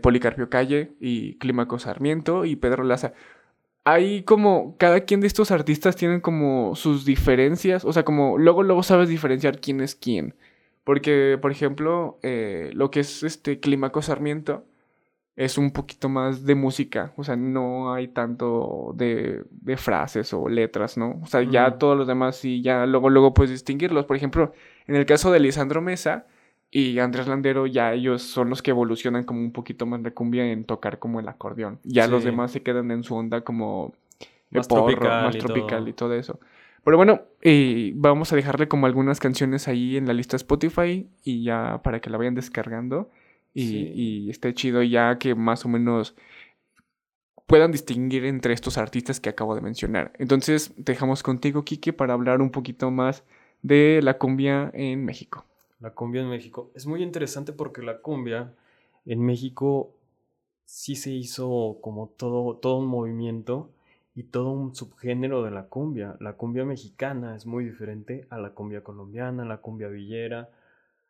Policarpio 0.02 0.50
Calle 0.50 0.92
y 1.00 1.38
Clímaco 1.38 1.80
Sarmiento 1.80 2.44
y 2.44 2.58
Pedro 2.58 2.84
Laza 2.84 3.14
hay 3.84 4.24
como, 4.24 4.78
cada 4.78 5.02
quien 5.02 5.22
de 5.22 5.28
estos 5.28 5.52
artistas 5.52 5.96
tienen 5.96 6.22
como 6.22 6.76
sus 6.76 7.06
diferencias, 7.06 7.86
o 7.86 7.94
sea, 7.94 8.04
como 8.04 8.38
luego, 8.38 8.64
luego 8.64 8.84
sabes 8.84 9.10
diferenciar 9.10 9.60
quién 9.60 9.82
es 9.82 9.96
quién. 9.96 10.36
Porque, 10.84 11.38
por 11.42 11.52
ejemplo, 11.52 12.20
eh, 12.24 12.72
lo 12.74 12.92
que 12.92 13.02
es 13.02 13.24
este 13.24 13.60
Clímaco 13.60 14.02
Sarmiento 14.02 14.66
es 15.36 15.58
un 15.58 15.72
poquito 15.72 16.10
más 16.10 16.46
de 16.46 16.56
música, 16.56 17.14
o 17.18 17.24
sea, 17.24 17.36
no 17.36 17.94
hay 17.94 18.10
tanto 18.10 18.94
de, 18.96 19.44
de 19.50 19.78
frases 19.78 20.34
o 20.34 20.50
letras, 20.50 20.98
¿no? 20.98 21.20
O 21.24 21.28
sea, 21.28 21.44
ya 21.44 21.78
todos 21.78 21.98
los 21.98 22.08
demás 22.08 22.36
sí, 22.36 22.62
ya 22.62 22.86
luego, 22.86 23.10
luego 23.10 23.34
puedes 23.34 23.52
distinguirlos. 23.52 24.06
Por 24.06 24.18
ejemplo, 24.18 24.54
en 24.88 24.96
el 24.96 25.06
caso 25.06 25.32
de 25.32 25.40
Lisandro 25.40 25.82
Mesa, 25.82 26.28
y 26.72 27.00
Andrés 27.00 27.28
Landero 27.28 27.68
ya 27.68 27.94
ellos 27.94 28.22
son 28.22 28.50
los 28.50 28.62
que 28.62 28.72
evolucionan 28.72 29.25
como 29.25 29.42
un 29.42 29.51
poquito 29.51 29.86
más 29.86 30.01
de 30.04 30.13
cumbia 30.13 30.50
en 30.50 30.63
tocar 30.63 31.00
como 31.00 31.20
el 31.20 31.28
acordeón. 31.28 31.80
Ya 31.84 32.08
los 32.08 32.24
demás 32.24 32.51
se 32.51 32.63
quedan 32.63 32.92
en 32.92 33.04
su 33.04 33.13
onda 33.13 33.42
como 33.42 33.94
más 34.51 34.70
tropical, 34.70 35.25
más 35.25 35.36
y 35.36 35.40
tropical 35.40 35.80
todo. 35.80 35.90
y 35.90 35.94
todo 35.94 36.16
eso. 36.16 36.40
Pero 36.86 36.96
bueno, 36.96 37.24
eh, 37.42 37.92
vamos 37.96 38.32
a 38.32 38.38
dejarle 38.38 38.70
como 38.70 38.86
algunas 38.86 39.20
canciones 39.20 39.68
ahí 39.68 39.98
en 39.98 40.08
la 40.08 40.13
lista 40.13 40.38
Spotify 40.38 41.08
y 41.25 41.44
ya 41.44 41.82
para 41.84 42.00
que 42.00 42.10
la 42.10 42.18
vayan 42.18 42.36
descargando 42.36 43.12
y, 43.54 43.92
y 43.94 44.30
esté 44.30 44.54
chido 44.54 44.82
ya 44.82 45.18
que 45.18 45.36
más 45.36 45.66
o 45.66 45.70
menos 45.70 46.16
puedan 47.48 47.74
distinguir 47.74 48.24
entre 48.24 48.54
estos 48.54 48.78
artistas 48.78 49.20
que 49.20 49.28
acabo 49.28 49.56
de 49.56 49.62
mencionar. 49.62 50.13
Entonces, 50.20 50.74
dejamos 50.78 51.22
contigo, 51.22 51.66
Kike, 51.66 51.92
para 51.92 52.13
hablar 52.13 52.42
un 52.42 52.50
poquito 52.50 52.92
más 52.92 53.25
de 53.62 54.00
la 54.01 54.18
cumbia 54.18 54.72
en 54.74 55.04
México 55.04 55.46
la 55.82 55.92
cumbia 55.92 56.22
en 56.22 56.30
México. 56.30 56.72
Es 56.76 56.86
muy 56.86 57.04
interesante 57.04 57.52
porque 57.52 57.82
la 57.82 58.00
cumbia 58.00 58.54
en 59.06 59.20
México 59.20 59.94
sí 60.66 60.96
se 60.96 61.12
hizo 61.12 61.80
como 61.82 62.08
todo, 62.08 62.56
todo 62.58 62.78
un 62.78 62.88
movimiento 62.88 63.70
y 64.16 64.24
todo 64.24 64.52
un 64.52 64.76
subgénero 64.76 65.44
de 65.44 65.52
la 65.52 65.68
cumbia. 65.68 66.16
La 66.20 66.34
cumbia 66.34 66.64
mexicana 66.66 67.36
es 67.36 67.46
muy 67.46 67.66
diferente 67.66 68.26
a 68.30 68.38
la 68.38 68.52
cumbia 68.52 68.84
colombiana, 68.84 69.44
la 69.44 69.58
cumbia 69.58 69.88
villera, 69.88 70.50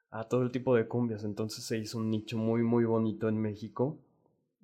a 0.09 0.23
todo 0.25 0.43
el 0.43 0.51
tipo 0.51 0.75
de 0.75 0.87
cumbias. 0.87 1.23
Entonces 1.23 1.63
se 1.65 1.77
hizo 1.77 1.97
un 1.97 2.09
nicho 2.09 2.37
muy, 2.37 2.63
muy 2.63 2.85
bonito 2.85 3.27
en 3.27 3.37
México 3.37 3.97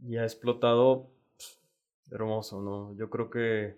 y 0.01 0.17
ha 0.17 0.23
explotado 0.23 1.07
hermoso, 2.11 2.61
¿no? 2.61 2.95
Yo 2.95 3.09
creo 3.09 3.29
que, 3.29 3.75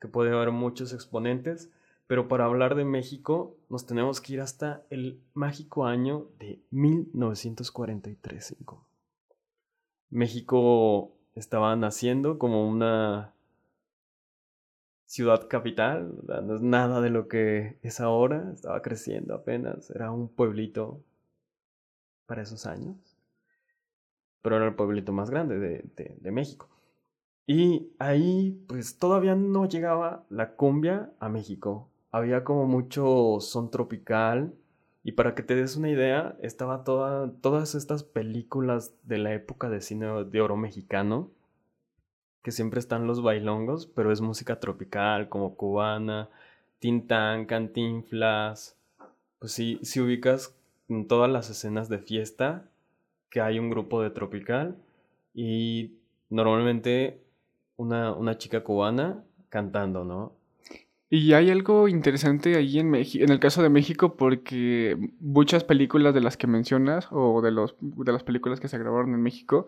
que 0.00 0.08
puede 0.08 0.32
haber 0.32 0.50
muchos 0.50 0.94
exponentes 0.94 1.70
pero 2.08 2.26
para 2.26 2.46
hablar 2.46 2.74
de 2.74 2.84
México 2.86 3.56
nos 3.68 3.86
tenemos 3.86 4.20
que 4.22 4.32
ir 4.32 4.40
hasta 4.40 4.82
el 4.88 5.20
mágico 5.34 5.84
año 5.84 6.30
de 6.38 6.58
1943. 6.70 8.56
México 10.08 11.12
estaba 11.34 11.76
naciendo 11.76 12.38
como 12.38 12.66
una 12.66 13.34
ciudad 15.04 15.48
capital, 15.48 16.14
no 16.44 16.56
es 16.56 16.62
nada 16.62 17.02
de 17.02 17.10
lo 17.10 17.28
que 17.28 17.78
es 17.82 18.00
ahora, 18.00 18.52
estaba 18.54 18.80
creciendo 18.80 19.34
apenas, 19.34 19.90
era 19.90 20.10
un 20.10 20.28
pueblito 20.28 21.04
para 22.24 22.40
esos 22.40 22.64
años, 22.64 22.96
pero 24.40 24.56
era 24.56 24.66
el 24.66 24.74
pueblito 24.74 25.12
más 25.12 25.28
grande 25.28 25.58
de, 25.58 26.16
de 26.18 26.30
México. 26.30 26.70
Y 27.46 27.92
ahí 27.98 28.64
pues 28.66 28.98
todavía 28.98 29.34
no 29.34 29.66
llegaba 29.66 30.24
la 30.30 30.54
cumbia 30.54 31.12
a 31.20 31.28
México, 31.28 31.90
había 32.18 32.44
como 32.44 32.66
mucho 32.66 33.38
son 33.40 33.70
tropical. 33.70 34.54
Y 35.04 35.12
para 35.12 35.34
que 35.34 35.42
te 35.42 35.54
des 35.54 35.76
una 35.76 35.90
idea, 35.90 36.36
estaba 36.42 36.84
toda, 36.84 37.32
todas 37.40 37.74
estas 37.74 38.02
películas 38.02 38.94
de 39.04 39.18
la 39.18 39.32
época 39.32 39.70
de 39.70 39.80
cine 39.80 40.24
de 40.24 40.40
oro 40.40 40.56
mexicano, 40.56 41.30
que 42.42 42.50
siempre 42.52 42.80
están 42.80 43.06
los 43.06 43.22
bailongos, 43.22 43.86
pero 43.86 44.12
es 44.12 44.20
música 44.20 44.60
tropical, 44.60 45.28
como 45.28 45.54
cubana, 45.56 46.28
tintán, 46.78 47.46
cantinflas. 47.46 48.76
Pues 49.38 49.52
sí, 49.52 49.78
si 49.82 50.00
ubicas 50.00 50.54
en 50.88 51.06
todas 51.06 51.30
las 51.30 51.50
escenas 51.50 51.88
de 51.88 51.98
fiesta 51.98 52.68
que 53.30 53.40
hay 53.40 53.58
un 53.58 53.70
grupo 53.70 54.02
de 54.02 54.10
tropical 54.10 54.76
y 55.34 55.92
normalmente 56.30 57.22
una, 57.76 58.12
una 58.14 58.38
chica 58.38 58.64
cubana 58.64 59.24
cantando, 59.48 60.04
¿no? 60.04 60.37
Y 61.10 61.32
hay 61.32 61.50
algo 61.50 61.88
interesante 61.88 62.56
ahí 62.56 62.78
en, 62.78 62.94
en 62.94 63.30
el 63.30 63.40
caso 63.40 63.62
de 63.62 63.70
México 63.70 64.16
porque 64.16 64.96
muchas 65.20 65.64
películas 65.64 66.12
de 66.12 66.20
las 66.20 66.36
que 66.36 66.46
mencionas 66.46 67.08
o 67.10 67.40
de, 67.40 67.50
los, 67.50 67.76
de 67.80 68.12
las 68.12 68.22
películas 68.22 68.60
que 68.60 68.68
se 68.68 68.78
grabaron 68.78 69.14
en 69.14 69.22
México, 69.22 69.66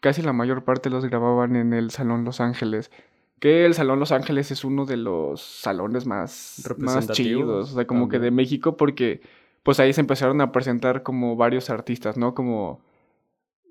casi 0.00 0.20
la 0.20 0.32
mayor 0.32 0.64
parte 0.64 0.90
los 0.90 1.04
grababan 1.04 1.54
en 1.54 1.72
el 1.72 1.90
Salón 1.90 2.24
Los 2.24 2.40
Ángeles. 2.40 2.90
Que 3.38 3.66
el 3.66 3.74
Salón 3.74 4.00
Los 4.00 4.10
Ángeles 4.10 4.50
es 4.50 4.64
uno 4.64 4.84
de 4.84 4.96
los 4.96 5.40
salones 5.42 6.06
más, 6.06 6.64
más 6.78 7.08
chidos, 7.10 7.72
o 7.72 7.74
sea, 7.76 7.86
como 7.86 8.08
que 8.08 8.18
de 8.18 8.30
México 8.32 8.76
porque 8.76 9.20
pues 9.62 9.78
ahí 9.78 9.92
se 9.92 10.00
empezaron 10.00 10.40
a 10.40 10.50
presentar 10.50 11.02
como 11.04 11.36
varios 11.36 11.70
artistas, 11.70 12.16
¿no? 12.16 12.34
Como 12.34 12.80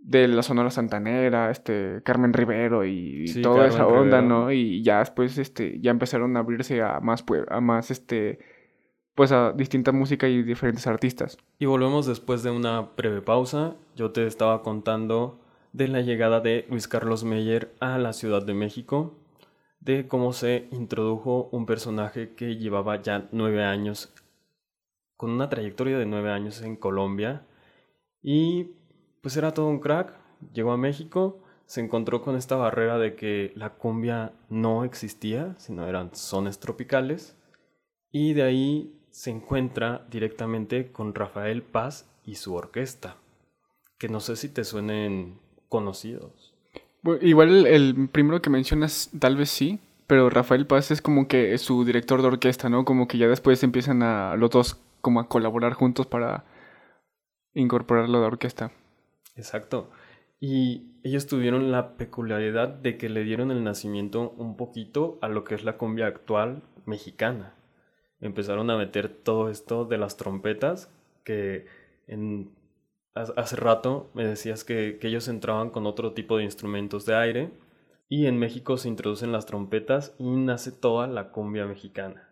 de 0.03 0.27
la 0.27 0.43
Sonora 0.43 0.69
Santanera, 0.69 1.49
este, 1.49 2.01
Carmen 2.03 2.33
Rivero 2.33 2.85
y 2.85 3.25
toda 3.41 3.67
esa 3.67 3.87
onda, 3.87 4.21
¿no? 4.21 4.51
Y 4.51 4.83
ya 4.83 4.99
después, 4.99 5.37
este, 5.37 5.79
ya 5.79 5.91
empezaron 5.91 6.35
a 6.35 6.41
abrirse 6.41 6.81
a 6.81 6.99
más, 6.99 7.23
a 7.47 7.61
más, 7.61 7.89
este, 7.89 8.39
pues 9.15 9.31
a 9.31 9.53
distinta 9.53 9.93
música 9.93 10.27
y 10.27 10.43
diferentes 10.43 10.85
artistas. 10.87 11.37
Y 11.57 11.67
volvemos 11.67 12.05
después 12.05 12.43
de 12.43 12.51
una 12.51 12.81
breve 12.81 13.21
pausa. 13.21 13.75
Yo 13.95 14.11
te 14.11 14.27
estaba 14.27 14.61
contando 14.61 15.39
de 15.71 15.87
la 15.87 16.01
llegada 16.01 16.41
de 16.41 16.65
Luis 16.69 16.89
Carlos 16.89 17.23
Meyer 17.23 17.73
a 17.79 17.97
la 17.97 18.11
Ciudad 18.11 18.45
de 18.45 18.53
México, 18.53 19.17
de 19.79 20.07
cómo 20.07 20.33
se 20.33 20.67
introdujo 20.71 21.47
un 21.53 21.65
personaje 21.65 22.33
que 22.35 22.57
llevaba 22.57 23.01
ya 23.01 23.29
nueve 23.31 23.63
años, 23.63 24.13
con 25.15 25.31
una 25.31 25.47
trayectoria 25.47 25.97
de 25.97 26.05
nueve 26.05 26.29
años 26.29 26.61
en 26.61 26.75
Colombia, 26.75 27.45
y 28.21 28.71
pues 29.23 29.37
era 29.37 29.53
todo 29.53 29.67
un 29.67 29.79
crack, 29.79 30.13
llegó 30.53 30.73
a 30.73 30.77
México, 30.77 31.39
se 31.65 31.79
encontró 31.79 32.21
con 32.21 32.35
esta 32.35 32.57
barrera 32.57 32.99
de 32.99 33.15
que 33.15 33.53
la 33.55 33.69
cumbia 33.69 34.33
no 34.49 34.83
existía, 34.83 35.55
sino 35.57 35.87
eran 35.87 36.13
sones 36.13 36.59
tropicales, 36.59 37.37
y 38.11 38.33
de 38.33 38.43
ahí 38.43 38.99
se 39.11 39.31
encuentra 39.31 40.05
directamente 40.11 40.91
con 40.91 41.15
Rafael 41.15 41.63
Paz 41.63 42.05
y 42.25 42.35
su 42.35 42.53
orquesta, 42.53 43.15
que 43.97 44.09
no 44.09 44.19
sé 44.19 44.35
si 44.35 44.49
te 44.49 44.65
suenen 44.65 45.39
conocidos. 45.69 46.53
igual 47.21 47.65
el, 47.65 48.09
primero 48.11 48.41
que 48.41 48.49
mencionas 48.49 49.09
tal 49.17 49.37
vez 49.37 49.49
sí, 49.49 49.79
pero 50.05 50.29
Rafael 50.29 50.67
Paz 50.67 50.91
es 50.91 51.01
como 51.01 51.29
que 51.29 51.57
su 51.59 51.85
director 51.85 52.21
de 52.21 52.27
orquesta, 52.27 52.67
¿no? 52.67 52.83
Como 52.83 53.07
que 53.07 53.17
ya 53.17 53.29
después 53.29 53.63
empiezan 53.63 54.01
los 54.37 54.49
dos 54.49 54.81
como 54.99 55.21
a 55.21 55.29
colaborar 55.29 55.73
juntos 55.73 56.07
para 56.07 56.43
incorporarlo 57.53 58.17
a 58.17 58.21
la 58.21 58.27
orquesta. 58.27 58.73
Exacto. 59.35 59.89
Y 60.39 60.91
ellos 61.03 61.27
tuvieron 61.27 61.71
la 61.71 61.95
peculiaridad 61.95 62.67
de 62.67 62.97
que 62.97 63.09
le 63.09 63.23
dieron 63.23 63.49
el 63.51 63.63
nacimiento 63.63 64.31
un 64.31 64.57
poquito 64.57 65.17
a 65.21 65.29
lo 65.29 65.43
que 65.43 65.55
es 65.55 65.63
la 65.63 65.77
cumbia 65.77 66.07
actual 66.07 66.63
mexicana. 66.85 67.55
Empezaron 68.19 68.69
a 68.69 68.77
meter 68.77 69.09
todo 69.09 69.49
esto 69.49 69.85
de 69.85 69.97
las 69.97 70.17
trompetas, 70.17 70.91
que 71.23 71.65
en, 72.07 72.51
hace 73.13 73.55
rato 73.55 74.11
me 74.13 74.25
decías 74.25 74.63
que, 74.63 74.99
ellos 75.01 75.27
entraban 75.27 75.69
con 75.69 75.85
otro 75.85 76.13
tipo 76.13 76.37
de 76.37 76.43
instrumentos 76.43 77.05
de 77.05 77.15
aire, 77.15 77.51
y 78.09 78.27
en 78.27 78.37
México 78.37 78.77
se 78.77 78.89
introducen 78.89 79.31
las 79.31 79.45
trompetas 79.45 80.15
y 80.19 80.29
nace 80.29 80.71
toda 80.71 81.07
la 81.07 81.31
cumbia 81.31 81.65
mexicana. 81.65 82.29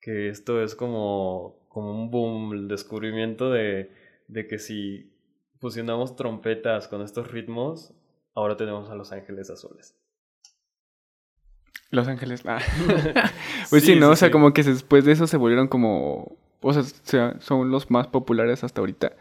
Que 0.00 0.28
esto 0.28 0.62
es 0.62 0.74
como, 0.74 1.66
como 1.68 1.90
un 1.92 2.10
boom, 2.10 2.52
el 2.52 2.68
descubrimiento 2.68 3.50
de, 3.50 3.90
de 4.28 4.46
que 4.46 4.58
si 4.58 5.12
fusionamos 5.60 6.16
trompetas 6.16 6.88
con 6.88 7.02
estos 7.02 7.30
ritmos, 7.30 7.92
ahora 8.34 8.56
tenemos 8.56 8.90
a 8.90 8.94
Los 8.94 9.12
Ángeles 9.12 9.50
Azules. 9.50 9.94
Los 11.90 12.08
Ángeles, 12.08 12.42
ah. 12.46 12.60
pues 13.70 13.84
sí, 13.84 13.96
¿no? 13.96 14.10
o 14.10 14.16
sea, 14.16 14.30
como 14.30 14.52
que 14.52 14.62
después 14.62 15.04
de 15.04 15.12
eso 15.12 15.26
se 15.26 15.36
volvieron 15.36 15.68
como, 15.68 16.36
o 16.60 16.72
sea, 16.72 17.40
son 17.40 17.70
los 17.70 17.90
más 17.90 18.06
populares 18.08 18.64
hasta 18.64 18.80
ahorita. 18.80 19.12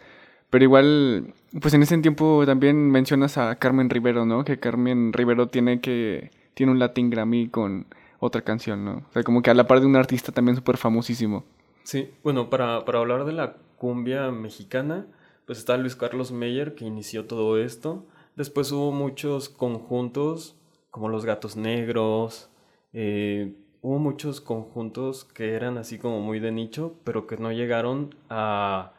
Pero 0.50 0.64
igual, 0.64 1.34
pues 1.62 1.74
en 1.76 1.84
ese 1.84 1.98
tiempo 2.00 2.44
también 2.46 2.90
mencionas 2.90 3.38
a 3.38 3.56
Carmen 3.56 3.90
Rivero, 3.90 4.26
¿no? 4.26 4.44
Que 4.44 4.60
Carmen 4.60 5.14
Rivero 5.14 5.48
tiene 5.48 5.80
que 5.80 6.32
tiene 6.56 6.72
un 6.72 6.80
Latin 6.80 7.10
Grammy 7.12 7.50
con 7.50 7.86
otra 8.20 8.42
canción, 8.42 8.84
¿no? 8.84 9.04
O 9.10 9.14
sea, 9.14 9.24
como 9.24 9.42
que 9.42 9.52
a 9.52 9.54
la 9.54 9.68
par 9.68 9.80
de 9.80 9.86
un 9.86 9.96
artista 9.96 10.32
también 10.32 10.56
súper 10.56 10.78
famosísimo. 10.78 11.46
Sí, 11.84 12.12
bueno, 12.24 12.50
para, 12.50 12.84
para 12.84 13.00
hablar 13.00 13.26
de 13.26 13.34
la 13.34 13.58
cumbia 13.78 14.32
mexicana, 14.32 15.06
pues 15.50 15.58
está 15.58 15.78
Luis 15.78 15.96
Carlos 15.96 16.32
Meyer 16.32 16.76
que 16.76 16.86
inició 16.86 17.26
todo 17.26 17.58
esto. 17.58 18.06
Después 18.36 18.72
hubo 18.72 18.92
muchos 18.92 19.50
conjuntos, 19.50 20.56
como 20.92 21.10
Los 21.10 21.26
Gatos 21.26 21.56
Negros, 21.56 22.52
eh, 22.94 23.56
hubo 23.82 23.98
muchos 23.98 24.42
conjuntos 24.42 25.24
que 25.24 25.54
eran 25.54 25.80
así 25.80 25.98
como 25.98 26.20
muy 26.20 26.40
de 26.40 26.52
nicho, 26.52 26.94
pero 27.04 27.26
que 27.26 27.38
no 27.38 27.52
llegaron 27.52 28.14
a 28.30 28.94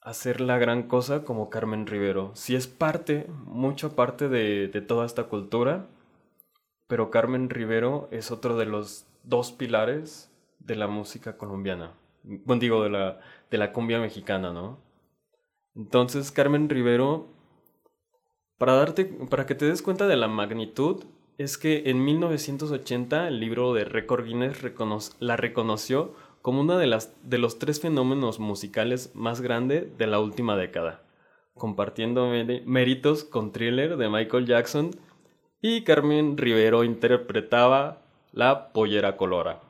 hacer 0.00 0.40
la 0.40 0.58
gran 0.58 0.88
cosa 0.88 1.22
como 1.22 1.50
Carmen 1.50 1.86
Rivero. 1.86 2.32
Sí 2.34 2.56
es 2.56 2.66
parte, 2.66 3.28
mucha 3.44 3.90
parte 3.90 4.28
de, 4.28 4.66
de 4.66 4.80
toda 4.80 5.06
esta 5.06 5.28
cultura, 5.28 5.86
pero 6.88 7.12
Carmen 7.12 7.48
Rivero 7.48 8.08
es 8.10 8.32
otro 8.32 8.56
de 8.56 8.66
los 8.66 9.06
dos 9.22 9.52
pilares 9.52 10.32
de 10.58 10.74
la 10.74 10.88
música 10.88 11.36
colombiana. 11.36 11.92
Bueno, 12.24 12.58
digo, 12.58 12.82
de 12.82 12.90
la, 12.90 13.20
de 13.52 13.58
la 13.58 13.72
cumbia 13.72 14.00
mexicana, 14.00 14.52
¿no? 14.52 14.90
Entonces, 15.74 16.30
Carmen 16.30 16.68
Rivero, 16.68 17.28
para, 18.58 18.74
darte, 18.74 19.04
para 19.04 19.46
que 19.46 19.54
te 19.54 19.64
des 19.64 19.82
cuenta 19.82 20.06
de 20.06 20.16
la 20.16 20.28
magnitud, 20.28 21.04
es 21.38 21.58
que 21.58 21.84
en 21.86 22.04
1980 22.04 23.28
el 23.28 23.40
libro 23.40 23.72
de 23.72 23.84
Record 23.84 24.26
Guinness 24.26 24.62
la 25.18 25.36
reconoció 25.36 26.14
como 26.42 26.60
una 26.60 26.78
de, 26.78 26.98
de 27.22 27.38
los 27.38 27.58
tres 27.58 27.80
fenómenos 27.80 28.38
musicales 28.38 29.12
más 29.14 29.40
grandes 29.40 29.96
de 29.96 30.06
la 30.06 30.20
última 30.20 30.56
década, 30.56 31.02
compartiendo 31.54 32.30
méritos 32.66 33.24
con 33.24 33.52
Thriller 33.52 33.96
de 33.96 34.08
Michael 34.08 34.46
Jackson 34.46 34.90
y 35.60 35.84
Carmen 35.84 36.36
Rivero 36.36 36.84
interpretaba 36.84 38.02
La 38.32 38.72
Pollera 38.72 39.16
Colora. 39.16 39.60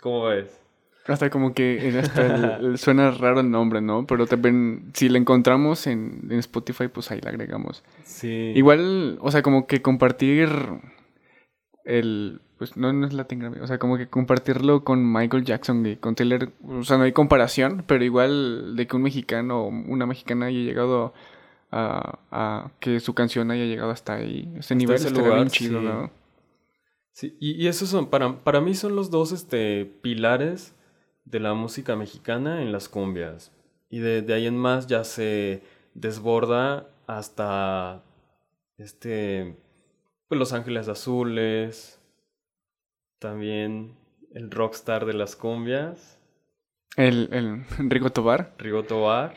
¿Cómo 0.00 0.24
ves? 0.24 0.61
Hasta 1.06 1.30
como 1.30 1.52
que 1.52 2.02
suena 2.76 3.10
raro 3.10 3.40
el 3.40 3.50
nombre, 3.50 3.80
¿no? 3.80 4.06
Pero 4.06 4.26
también, 4.26 4.90
si 4.94 5.08
la 5.08 5.18
encontramos 5.18 5.86
en, 5.86 6.28
en, 6.30 6.38
Spotify, 6.38 6.88
pues 6.88 7.10
ahí 7.10 7.20
la 7.20 7.30
agregamos. 7.30 7.82
Sí. 8.04 8.52
Igual, 8.54 9.18
o 9.20 9.30
sea, 9.30 9.42
como 9.42 9.66
que 9.66 9.82
compartir 9.82 10.48
el. 11.84 12.40
Pues 12.58 12.76
no, 12.76 12.92
no 12.92 13.08
es 13.08 13.12
Latin 13.12 13.40
Grammy. 13.40 13.58
O 13.58 13.66
sea, 13.66 13.78
como 13.78 13.98
que 13.98 14.06
compartirlo 14.06 14.84
con 14.84 15.12
Michael 15.12 15.44
Jackson 15.44 15.84
y 15.84 15.96
con 15.96 16.14
Taylor. 16.14 16.52
O 16.64 16.84
sea, 16.84 16.98
no 16.98 17.02
hay 17.02 17.12
comparación, 17.12 17.82
pero 17.88 18.04
igual 18.04 18.76
de 18.76 18.86
que 18.86 18.94
un 18.94 19.02
mexicano 19.02 19.62
o 19.62 19.68
una 19.68 20.06
mexicana 20.06 20.46
haya 20.46 20.60
llegado 20.60 21.12
a, 21.72 22.20
a 22.30 22.70
que 22.78 23.00
su 23.00 23.14
canción 23.14 23.50
haya 23.50 23.64
llegado 23.64 23.90
hasta 23.90 24.14
ahí. 24.14 24.54
Ese 24.56 24.76
nivel 24.76 24.94
estaría 24.94 25.34
bien 25.34 25.48
chido, 25.48 25.80
¿no? 25.80 26.12
Sí, 27.10 27.36
y, 27.40 27.60
y 27.60 27.66
esos 27.66 27.88
son, 27.88 28.06
para, 28.06 28.44
para 28.44 28.60
mí 28.60 28.74
son 28.74 28.94
los 28.94 29.10
dos 29.10 29.32
este, 29.32 29.84
pilares 29.84 30.74
de 31.24 31.40
la 31.40 31.54
música 31.54 31.96
mexicana 31.96 32.62
en 32.62 32.72
las 32.72 32.88
cumbias. 32.88 33.52
Y 33.90 33.98
de, 33.98 34.22
de 34.22 34.34
ahí 34.34 34.46
en 34.46 34.56
más 34.56 34.86
ya 34.86 35.04
se 35.04 35.62
desborda 35.94 36.88
hasta 37.06 38.02
este 38.78 39.56
pues 40.28 40.38
Los 40.38 40.54
Ángeles 40.54 40.88
Azules, 40.88 42.00
también 43.18 43.94
el 44.34 44.50
rockstar 44.50 45.04
de 45.04 45.12
las 45.12 45.36
cumbias. 45.36 46.18
El, 46.96 47.28
el 47.32 47.64
Rigo 47.90 48.10
Tobar. 48.10 48.54
Rigo 48.58 48.82
Tobar. 48.84 49.34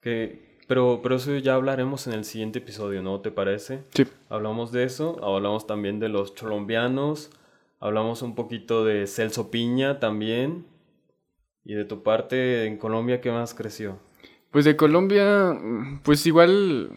Que, 0.00 0.58
pero, 0.66 1.00
pero 1.02 1.16
eso 1.16 1.36
ya 1.36 1.54
hablaremos 1.54 2.06
en 2.06 2.14
el 2.14 2.24
siguiente 2.24 2.60
episodio, 2.60 3.02
¿no? 3.02 3.20
¿Te 3.20 3.30
parece? 3.30 3.84
Sí. 3.90 4.06
Hablamos 4.30 4.72
de 4.72 4.84
eso, 4.84 5.22
hablamos 5.22 5.66
también 5.66 6.00
de 6.00 6.08
los 6.08 6.34
cholombianos, 6.34 7.30
hablamos 7.78 8.22
un 8.22 8.34
poquito 8.34 8.84
de 8.84 9.06
Celso 9.06 9.50
Piña 9.50 10.00
también. 10.00 10.64
Y 11.64 11.74
de 11.74 11.84
tu 11.84 12.02
parte, 12.02 12.66
en 12.66 12.76
Colombia, 12.76 13.20
¿qué 13.20 13.30
más 13.30 13.54
creció? 13.54 13.98
Pues 14.50 14.64
de 14.64 14.76
Colombia, 14.76 15.56
pues 16.02 16.26
igual 16.26 16.90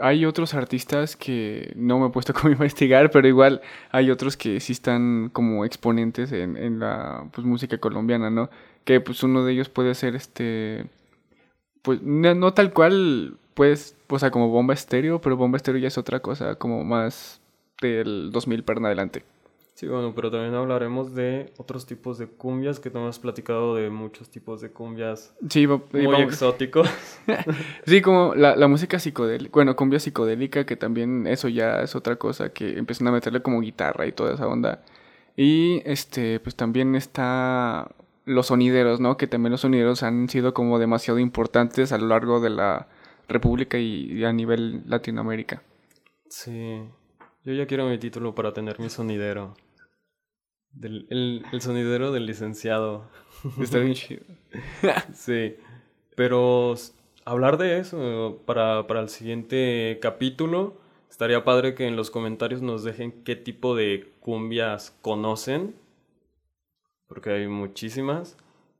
hay 0.00 0.24
otros 0.24 0.54
artistas 0.54 1.16
que 1.16 1.72
no 1.76 1.98
me 1.98 2.06
he 2.06 2.10
puesto 2.10 2.32
como 2.34 2.50
investigar, 2.50 3.10
pero 3.10 3.28
igual 3.28 3.60
hay 3.90 4.10
otros 4.10 4.36
que 4.36 4.60
sí 4.60 4.72
están 4.72 5.30
como 5.32 5.64
exponentes 5.64 6.32
en, 6.32 6.56
en 6.56 6.78
la 6.78 7.28
pues, 7.32 7.46
música 7.46 7.78
colombiana, 7.78 8.30
¿no? 8.30 8.50
Que 8.84 9.00
pues 9.00 9.22
uno 9.22 9.44
de 9.44 9.52
ellos 9.52 9.68
puede 9.68 9.94
ser 9.94 10.14
este, 10.14 10.86
pues 11.84 12.00
no, 12.02 12.54
tal 12.54 12.72
cual, 12.72 13.36
pues, 13.52 13.94
o 14.08 14.18
sea, 14.18 14.30
como 14.30 14.48
Bomba 14.48 14.72
Estéreo, 14.72 15.20
pero 15.20 15.36
Bomba 15.36 15.58
Estéreo 15.58 15.80
ya 15.82 15.88
es 15.88 15.98
otra 15.98 16.20
cosa, 16.20 16.54
como 16.56 16.82
más 16.82 17.42
del 17.82 18.30
2000 18.32 18.64
para 18.64 18.80
adelante. 18.86 19.22
Sí, 19.74 19.88
bueno, 19.88 20.14
pero 20.14 20.30
también 20.30 20.54
hablaremos 20.54 21.16
de 21.16 21.52
otros 21.58 21.84
tipos 21.84 22.16
de 22.16 22.28
cumbias, 22.28 22.78
que 22.78 22.90
te 22.90 22.98
hemos 22.98 23.18
platicado 23.18 23.74
de 23.74 23.90
muchos 23.90 24.30
tipos 24.30 24.60
de 24.60 24.70
cumbias 24.70 25.34
sí, 25.48 25.66
muy 25.66 26.22
exóticos. 26.22 26.88
sí, 27.84 28.00
como 28.00 28.36
la, 28.36 28.54
la 28.54 28.68
música 28.68 29.00
psicodélica, 29.00 29.50
bueno, 29.52 29.74
cumbia 29.74 29.98
psicodélica, 29.98 30.64
que 30.64 30.76
también 30.76 31.26
eso 31.26 31.48
ya 31.48 31.82
es 31.82 31.96
otra 31.96 32.14
cosa, 32.16 32.50
que 32.50 32.78
empiezan 32.78 33.08
a 33.08 33.12
meterle 33.12 33.42
como 33.42 33.60
guitarra 33.60 34.06
y 34.06 34.12
toda 34.12 34.34
esa 34.34 34.46
onda. 34.46 34.84
Y 35.36 35.82
este, 35.84 36.38
pues 36.38 36.54
también 36.54 36.94
está 36.94 37.90
los 38.26 38.46
sonideros, 38.46 39.00
¿no? 39.00 39.16
Que 39.16 39.26
también 39.26 39.50
los 39.50 39.62
sonideros 39.62 40.04
han 40.04 40.28
sido 40.28 40.54
como 40.54 40.78
demasiado 40.78 41.18
importantes 41.18 41.90
a 41.90 41.98
lo 41.98 42.06
largo 42.06 42.38
de 42.38 42.50
la 42.50 42.86
República 43.26 43.76
y 43.76 44.22
a 44.24 44.32
nivel 44.32 44.82
Latinoamérica. 44.86 45.64
Sí. 46.28 46.80
Yo 47.44 47.52
ya 47.52 47.66
quiero 47.66 47.86
mi 47.86 47.98
título 47.98 48.34
para 48.34 48.52
tener 48.54 48.80
mi 48.80 48.88
sonidero. 48.88 49.54
El, 50.82 51.44
sonidero 51.60 52.12
del 52.12 52.26
licenciado. 52.26 53.04
Está 53.60 53.78
bien 53.78 53.94
chido. 53.94 54.22
sí. 55.14 55.56
Pero 56.14 56.74
hablar 57.24 57.58
de 57.58 57.78
eso 57.78 58.40
para, 58.46 58.86
para 58.86 59.00
el 59.00 59.08
siguiente 59.08 59.98
capítulo. 60.00 60.76
Estaría 61.10 61.44
padre 61.44 61.74
que 61.74 61.86
en 61.86 61.96
los 61.96 62.10
comentarios 62.10 62.60
nos 62.60 62.82
dejen 62.82 63.12
qué 63.24 63.36
tipo 63.36 63.76
de 63.76 64.10
cumbias 64.20 64.96
conocen. 65.00 65.74
Porque 67.06 67.30
hay 67.30 67.48
muchísimas. 67.48 68.36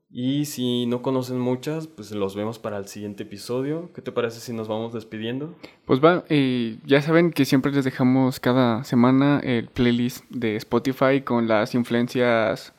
Y 0.09 0.45
si 0.45 0.85
no 0.85 1.01
conocen 1.01 1.39
muchas, 1.39 1.87
pues 1.87 2.11
los 2.11 2.35
vemos 2.35 2.59
para 2.59 2.77
el 2.77 2.87
siguiente 2.87 3.23
episodio. 3.23 3.91
¿Qué 3.93 4.01
te 4.01 4.11
parece 4.11 4.39
si 4.39 4.53
nos 4.53 4.67
vamos 4.67 4.93
despidiendo? 4.93 5.55
Pues 5.85 5.99
va, 6.03 6.23
eh, 6.29 6.77
ya 6.85 7.01
saben 7.01 7.31
que 7.31 7.43
siempre 7.43 7.71
les 7.71 7.83
dejamos 7.83 8.39
cada 8.39 8.83
semana 8.83 9.41
el 9.43 9.67
playlist 9.67 10.23
de 10.29 10.55
Spotify 10.55 11.21
con 11.21 11.47
las 11.47 11.75
influencias 11.75 12.73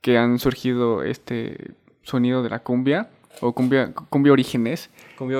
que 0.00 0.18
han 0.18 0.38
surgido 0.38 1.02
este 1.02 1.72
sonido 2.02 2.42
de 2.42 2.50
la 2.50 2.62
cumbia 2.62 3.08
o 3.40 3.54
cumbia, 3.54 3.92
cumbia 4.10 4.32
orígenes. 4.32 4.90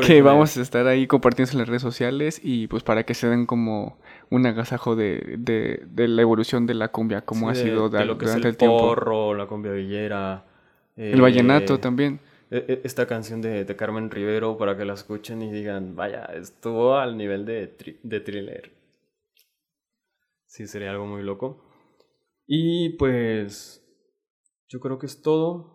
Que 0.06 0.22
vamos 0.22 0.56
a 0.56 0.62
estar 0.62 0.86
ahí 0.86 1.06
compartiendo 1.06 1.52
en 1.52 1.58
las 1.58 1.68
redes 1.68 1.82
sociales 1.82 2.40
y 2.42 2.68
pues 2.68 2.82
para 2.82 3.04
que 3.04 3.14
se 3.14 3.28
den 3.28 3.44
como 3.44 3.98
un 4.30 4.46
agasajo 4.46 4.96
de, 4.96 5.36
de, 5.38 6.08
la 6.08 6.22
evolución 6.22 6.66
de 6.66 6.74
la 6.74 6.88
cumbia, 6.88 7.20
como 7.22 7.50
ha 7.50 7.54
sido 7.54 7.90
de, 7.90 8.04
lo 8.04 8.16
que 8.16 8.26
es 8.26 8.34
el, 8.34 8.56
porro, 8.56 9.34
la 9.34 9.46
cumbia 9.46 9.72
villera 9.72 10.44
el 10.96 11.20
vallenato 11.20 11.74
eh, 11.74 11.78
también. 11.78 12.20
E, 12.50 12.64
e, 12.68 12.80
esta 12.84 13.06
canción 13.06 13.40
de, 13.40 13.66
Carmen 13.76 14.10
Rivero 14.10 14.56
para 14.56 14.76
que 14.76 14.84
la 14.84 14.94
escuchen 14.94 15.42
y 15.42 15.50
digan, 15.50 15.96
vaya, 15.96 16.24
estuvo 16.26 16.96
al 16.96 17.16
nivel 17.16 17.44
de, 17.44 17.98
de 18.02 18.20
thriller. 18.20 18.72
Sí, 20.46 20.66
sería 20.66 20.90
algo 20.90 21.06
muy 21.06 21.22
loco. 21.22 21.64
Y 22.46 22.90
pues 22.90 23.84
yo 24.68 24.80
creo 24.80 24.98
que 24.98 25.06
es 25.06 25.22
todo. 25.22 25.74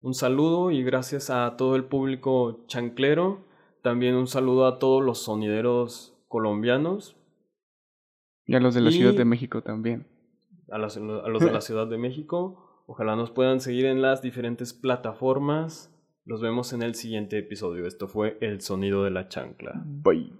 Un 0.00 0.14
saludo 0.14 0.70
y 0.70 0.82
gracias 0.82 1.30
a 1.30 1.56
todo 1.56 1.76
el 1.76 1.84
público 1.84 2.64
chanclero. 2.66 3.44
También 3.82 4.14
un 4.14 4.26
saludo 4.26 4.66
a 4.66 4.78
todos 4.78 5.04
los 5.04 5.22
sonideros 5.22 6.18
colombianos. 6.26 7.16
Y 8.46 8.54
a 8.54 8.60
los 8.60 8.74
de 8.74 8.80
la 8.80 8.90
Ciudad 8.90 9.14
de 9.14 9.24
México 9.24 9.62
también. 9.62 10.06
A 10.70 10.78
los, 10.78 10.96
a 10.96 11.00
los 11.00 11.40
de 11.44 11.52
la 11.52 11.60
Ciudad 11.60 11.86
de 11.86 11.98
México. 11.98 12.69
Ojalá 12.92 13.14
nos 13.14 13.30
puedan 13.30 13.60
seguir 13.60 13.86
en 13.86 14.02
las 14.02 14.20
diferentes 14.20 14.74
plataformas. 14.74 15.94
Nos 16.24 16.40
vemos 16.40 16.72
en 16.72 16.82
el 16.82 16.96
siguiente 16.96 17.38
episodio. 17.38 17.86
Esto 17.86 18.08
fue 18.08 18.36
El 18.40 18.62
Sonido 18.62 19.04
de 19.04 19.10
la 19.10 19.28
Chancla. 19.28 19.80
Bye. 19.86 20.32